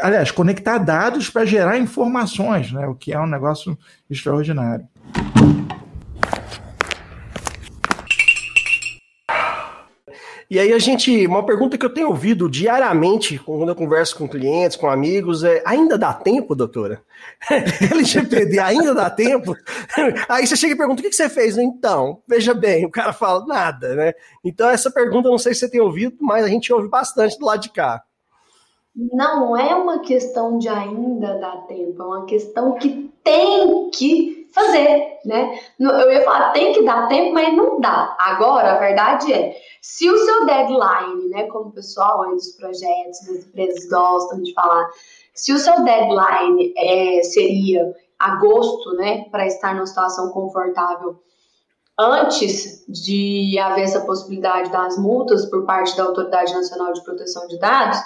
[0.00, 2.86] aliás, conectar dados para gerar informações, né?
[2.86, 3.76] o que é um negócio
[4.10, 4.86] extraordinário.
[10.50, 14.26] E aí a gente, uma pergunta que eu tenho ouvido diariamente quando eu converso com
[14.26, 17.02] clientes, com amigos, é: ainda dá tempo, doutora?
[17.92, 19.54] LGPD ainda dá tempo?
[20.26, 21.58] aí você chega e pergunta: o que você fez?
[21.58, 24.14] Então, veja bem, o cara fala nada, né?
[24.42, 27.44] Então essa pergunta, não sei se você tem ouvido, mas a gente ouve bastante do
[27.44, 28.02] lado de cá
[28.98, 35.20] não é uma questão de ainda dar tempo, é uma questão que tem que fazer,
[35.24, 35.60] né?
[35.78, 38.16] Eu ia falar tem que dar tempo, mas não dá.
[38.18, 43.20] Agora, a verdade é, se o seu deadline, né, como o pessoal aí dos projetos,
[43.28, 44.90] das empresas gostam de falar,
[45.32, 51.20] se o seu deadline é, seria agosto, né, para estar numa situação confortável
[51.96, 57.58] antes de haver essa possibilidade das multas por parte da Autoridade Nacional de Proteção de
[57.60, 57.98] Dados,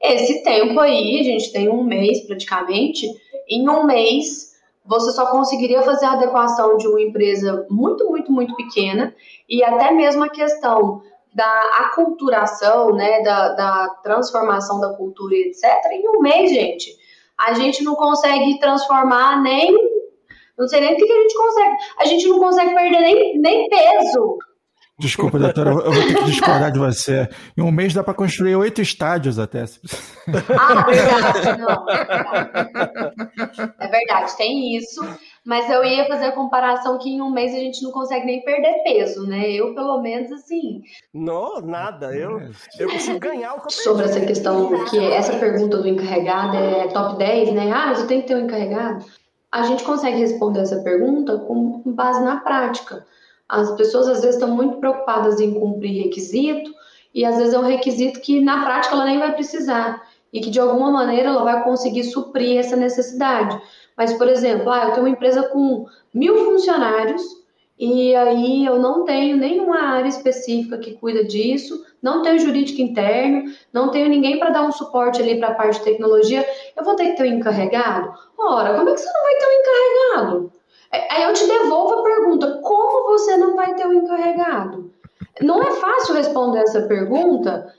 [0.00, 3.06] esse tempo aí, a gente tem um mês praticamente,
[3.48, 4.48] em um mês
[4.84, 9.14] você só conseguiria fazer a adequação de uma empresa muito, muito, muito pequena
[9.48, 11.02] e até mesmo a questão
[11.34, 15.62] da aculturação, né, da, da transformação da cultura etc.
[15.92, 16.96] Em um mês, gente,
[17.36, 19.76] a gente não consegue transformar nem
[20.58, 21.76] não sei nem o que, a gente consegue.
[21.98, 24.38] A gente não consegue perder nem, nem peso
[24.98, 27.28] Desculpa, doutora, eu vou ter que discordar de você.
[27.56, 29.64] Em um mês dá para construir oito estádios até.
[30.58, 31.88] Ah, verdade, não.
[33.78, 35.00] É, é verdade, tem isso.
[35.46, 38.42] Mas eu ia fazer a comparação que em um mês a gente não consegue nem
[38.42, 39.50] perder peso, né?
[39.50, 40.82] Eu, pelo menos, assim.
[41.14, 42.14] Não, nada.
[42.14, 46.88] Eu, eu consigo ganhar o que Sobre essa questão, que essa pergunta do encarregado é
[46.88, 47.70] top 10, né?
[47.72, 49.04] Ah, mas eu tenho que ter um encarregado.
[49.50, 53.06] A gente consegue responder essa pergunta com base na prática.
[53.48, 56.70] As pessoas às vezes estão muito preocupadas em cumprir requisito
[57.14, 60.50] e às vezes é um requisito que na prática ela nem vai precisar e que
[60.50, 63.58] de alguma maneira ela vai conseguir suprir essa necessidade.
[63.96, 67.22] Mas, por exemplo, ah, eu tenho uma empresa com mil funcionários
[67.78, 73.52] e aí eu não tenho nenhuma área específica que cuida disso, não tenho jurídico interno,
[73.72, 76.46] não tenho ninguém para dar um suporte ali para a parte de tecnologia,
[76.76, 78.12] eu vou ter que ter um encarregado?
[78.36, 80.52] Ora, como é que você não vai ter um encarregado?
[80.92, 84.90] É, aí eu te devolvo a pergunta: como você não vai ter o um encarregado?
[85.40, 87.74] Não é fácil responder essa pergunta.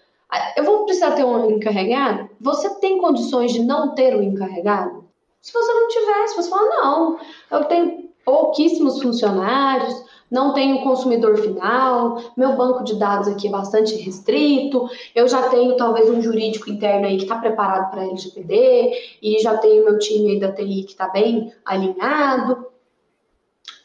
[0.55, 2.30] Eu vou precisar ter um encarregado?
[2.39, 5.03] Você tem condições de não ter um encarregado?
[5.41, 7.20] Se você não tivesse, você fala: não,
[7.51, 13.95] eu tenho pouquíssimos funcionários, não tenho consumidor final, meu banco de dados aqui é bastante
[13.95, 18.91] restrito, eu já tenho talvez um jurídico interno aí que está preparado para LGPD,
[19.22, 22.68] e já tenho meu time aí da TI que está bem alinhado.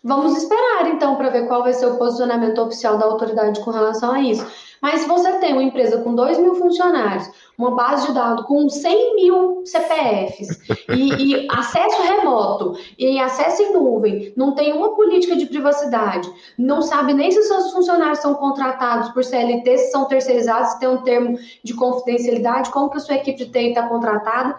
[0.07, 4.13] Vamos esperar então para ver qual vai ser o posicionamento oficial da autoridade com relação
[4.13, 4.47] a isso.
[4.83, 8.69] Mas se você tem uma empresa com 2 mil funcionários, uma base de dados com
[8.69, 15.37] 100 mil CPFs e, e, acesso remoto e acesso em nuvem, não tem uma política
[15.37, 20.73] de privacidade, não sabe nem se seus funcionários são contratados por CLT, se são terceirizados,
[20.73, 24.55] se tem um termo de confidencialidade, como que a sua equipe de TI está contratada.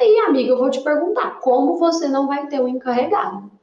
[0.00, 3.57] Aí, amiga, eu vou te perguntar, como você não vai ter um encarregado?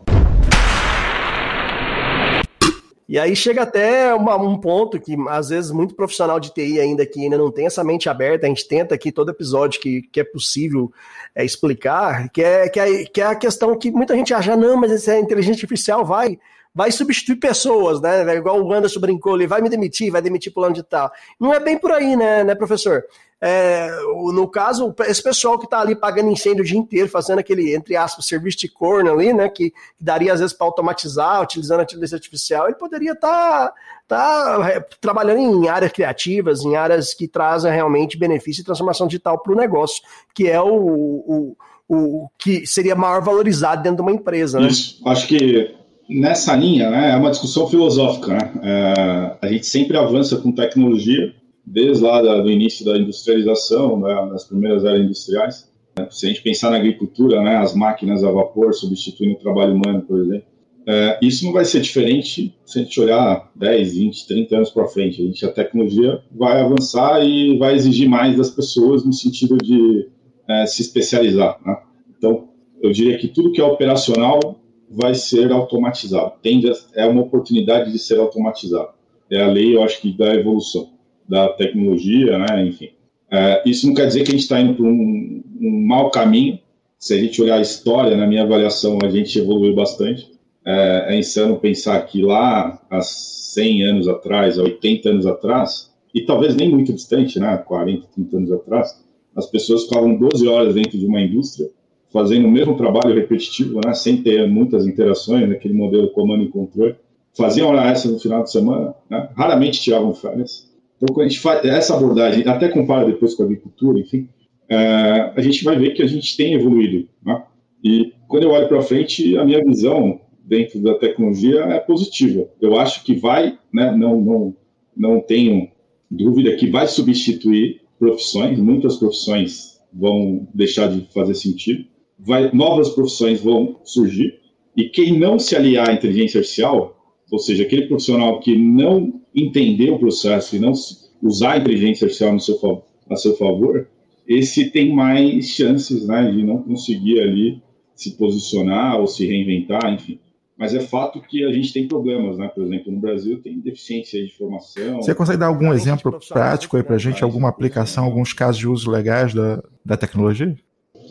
[3.07, 7.05] E aí chega até uma, um ponto que, às vezes, muito profissional de TI ainda
[7.05, 10.19] que ainda não tem essa mente aberta, a gente tenta aqui todo episódio que, que
[10.19, 10.91] é possível
[11.35, 14.75] é, explicar, que é, que, é, que é a questão que muita gente acha, não,
[14.75, 16.39] mas essa inteligência artificial vai
[16.75, 18.35] vai substituir pessoas, né?
[18.35, 21.09] Igual o Anderson brincou, ele vai me demitir, vai demitir plano de tal.
[21.39, 23.05] Não é bem por aí, né, né professor?
[23.39, 23.89] É,
[24.33, 27.95] no caso, esse pessoal que está ali pagando incêndio o dia inteiro, fazendo aquele, entre
[27.95, 31.83] aspas, serviço de corno ali, né, que, que daria às vezes para automatizar, utilizando a
[31.83, 33.71] inteligência artificial, ele poderia estar
[34.07, 39.07] tá, tá, é, trabalhando em áreas criativas, em áreas que trazem realmente benefício e transformação
[39.07, 40.01] digital para o negócio,
[40.33, 41.57] que é o, o,
[41.87, 44.59] o, que seria maior valorizado dentro de uma empresa.
[44.59, 44.67] Né?
[44.67, 48.33] Isso, acho que nessa linha né, é uma discussão filosófica.
[48.33, 48.51] Né?
[48.63, 51.33] É, a gente sempre avança com tecnologia,
[51.65, 55.71] desde lá do início da industrialização, né, das primeiras áreas industriais.
[55.97, 56.07] Né?
[56.11, 60.01] Se a gente pensar na agricultura, né, as máquinas a vapor substituindo o trabalho humano,
[60.01, 60.55] por exemplo,
[60.87, 64.87] é, isso não vai ser diferente se a gente olhar 10, 20, 30 anos para
[64.87, 65.19] frente.
[65.19, 70.07] A, gente, a tecnologia vai avançar e vai exigir mais das pessoas no sentido de
[70.47, 71.59] é, se especializar.
[71.65, 71.75] Né?
[72.15, 72.49] Então,
[72.81, 74.61] eu diria que tudo que é operacional
[74.95, 76.33] vai ser automatizado.
[76.41, 78.89] Tende a, é uma oportunidade de ser automatizado.
[79.29, 80.89] É a lei, eu acho que, da evolução
[81.27, 82.65] da tecnologia, né?
[82.65, 82.89] Enfim.
[83.29, 86.59] É, isso não quer dizer que a gente está indo por um, um mau caminho.
[86.97, 90.31] Se a gente olhar a história, na minha avaliação, a gente evoluiu bastante.
[90.65, 96.21] É, é insano pensar que lá, há 100 anos atrás, há 80 anos atrás, e
[96.21, 97.57] talvez nem muito distante, né?
[97.57, 99.03] 40, 30 anos atrás,
[99.35, 101.69] as pessoas ficavam 12 horas dentro de uma indústria
[102.15, 106.95] fazendo o mesmo trabalho repetitivo, né, sem ter muitas interações, naquele modelo comando e controle.
[107.35, 110.71] Faziam hora essa no final de semana, né, raramente tiravam férias.
[110.95, 114.29] Então, quando a gente faz essa abordagem, até compara depois com a agricultura, enfim,
[114.69, 117.05] é, a gente vai ver que a gente tem evoluído.
[117.21, 117.43] Né?
[117.83, 122.47] E quando eu olho para frente, a minha visão dentro da tecnologia é positiva.
[122.61, 124.55] Eu acho que vai, né, não, não,
[124.95, 125.67] não tenho
[126.09, 131.85] dúvida que vai substituir profissões, muitas profissões vão deixar de fazer sentido,
[132.25, 134.39] vai, novas profissões vão surgir,
[134.75, 136.95] e quem não se aliar à inteligência artificial,
[137.31, 140.73] ou seja, aquele profissional que não entender o processo e não
[141.21, 143.87] usar a inteligência artificial no seu, a seu favor,
[144.27, 147.61] esse tem mais chances né, de não conseguir ali
[147.95, 150.19] se posicionar ou se reinventar, enfim.
[150.57, 152.47] Mas é fato que a gente tem problemas, né?
[152.47, 155.01] Por exemplo, no Brasil tem deficiência de formação.
[155.01, 158.67] Você consegue dar algum exemplo prático aí para a gente, alguma aplicação, alguns casos de
[158.67, 160.55] uso legais da, da tecnologia?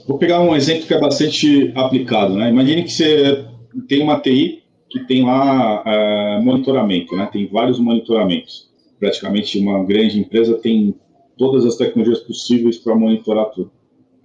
[0.07, 2.50] Vou pegar um exemplo que é bastante aplicado, né?
[2.50, 3.46] Imagine que você
[3.88, 7.28] tem uma TI que tem lá uh, monitoramento, né?
[7.32, 8.68] Tem vários monitoramentos.
[9.00, 10.94] Praticamente uma grande empresa tem
[11.36, 13.70] todas as tecnologias possíveis para monitorar tudo.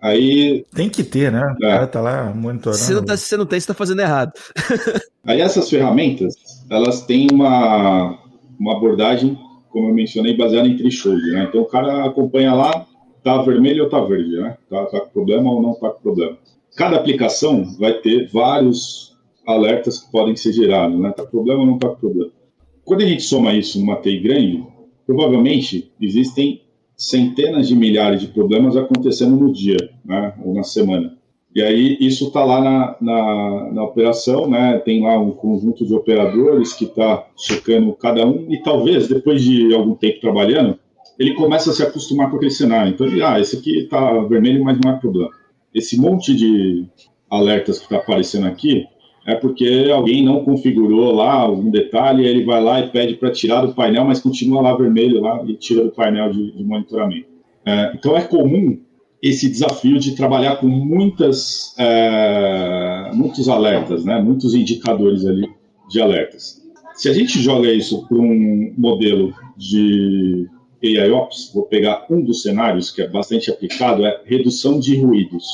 [0.01, 1.55] Aí tem que ter, né?
[1.59, 1.69] O é.
[1.69, 2.81] cara tá lá monitorando.
[2.81, 4.31] Se não, tá, se você não tem, você tá fazendo errado.
[5.25, 6.35] Aí essas ferramentas,
[6.69, 8.17] elas têm uma,
[8.59, 9.37] uma abordagem,
[9.69, 11.47] como eu mencionei, baseada em threshold, né?
[11.49, 12.85] Então o cara acompanha lá,
[13.37, 14.57] tá vermelho ou tá verde, né?
[14.69, 16.37] Tá, tá com problema ou não tá com problema.
[16.75, 21.11] Cada aplicação vai ter vários alertas que podem ser gerados, né?
[21.11, 22.31] Tá com problema ou não tá com problema.
[22.83, 24.63] Quando a gente soma isso numa TI grande,
[25.05, 26.61] provavelmente existem
[26.95, 30.33] centenas de milhares de problemas acontecendo no dia, né?
[30.43, 31.17] Ou na semana.
[31.55, 34.77] E aí isso está lá na, na, na, operação, né?
[34.79, 39.73] Tem lá um conjunto de operadores que está checando cada um e talvez depois de
[39.73, 40.77] algum tempo trabalhando
[41.19, 42.93] ele começa a se acostumar com aquele cenário.
[42.93, 45.29] Então ele, ah, esse aqui está vermelho, mas não é problema.
[45.75, 46.85] Esse monte de
[47.29, 48.87] alertas que está aparecendo aqui
[49.25, 53.65] é porque alguém não configurou lá algum detalhe, ele vai lá e pede para tirar
[53.65, 57.27] do painel, mas continua lá vermelho lá e tira do painel de, de monitoramento.
[57.65, 58.79] É, então é comum
[59.21, 65.47] esse desafio de trabalhar com muitas, é, muitos alertas, né, muitos indicadores ali
[65.89, 66.61] de alertas.
[66.93, 70.47] Se a gente joga isso para um modelo de
[70.83, 75.45] AIOps, vou pegar um dos cenários que é bastante aplicado, é redução de ruídos.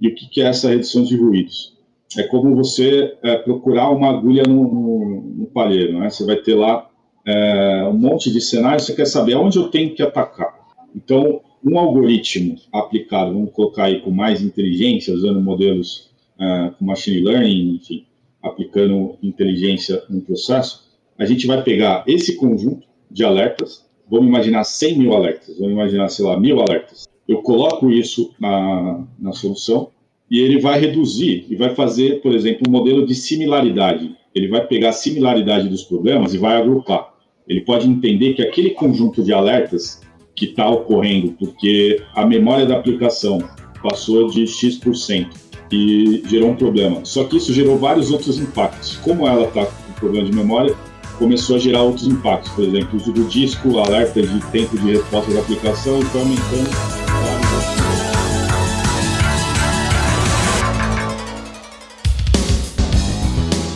[0.00, 1.74] E o que, é essa redução de ruídos?
[2.16, 6.10] é como você é, procurar uma agulha no, no, no, palheiro, né?
[6.10, 6.88] Você vai ter lá
[7.26, 10.54] é, um monte de cenários, você quer saber onde eu tenho que atacar.
[10.94, 17.20] Então, um algoritmo aplicado, vamos colocar aí com mais inteligência, usando modelos é, com machine
[17.20, 18.06] learning, enfim,
[18.42, 20.84] aplicando inteligência no processo,
[21.18, 26.08] a gente vai pegar esse conjunto de alertas, vamos imaginar 100 mil alertas, vamos imaginar,
[26.08, 27.08] sei lá, mil alertas.
[27.26, 29.88] Eu coloco isso na, na solução
[30.30, 34.14] e ele vai reduzir e vai fazer, por exemplo, um modelo de similaridade.
[34.34, 37.14] Ele vai pegar a similaridade dos problemas e vai agrupar.
[37.46, 40.02] Ele pode entender que aquele conjunto de alertas
[40.34, 43.38] que está ocorrendo porque a memória da aplicação
[43.82, 45.28] passou de X%
[45.70, 47.04] e gerou um problema.
[47.04, 48.96] Só que isso gerou vários outros impactos.
[48.96, 50.74] Como ela está com problema de memória,
[51.18, 52.52] começou a gerar outros impactos.
[52.52, 56.70] Por exemplo, uso do disco, alerta de tempo de resposta da aplicação e foi aumentando.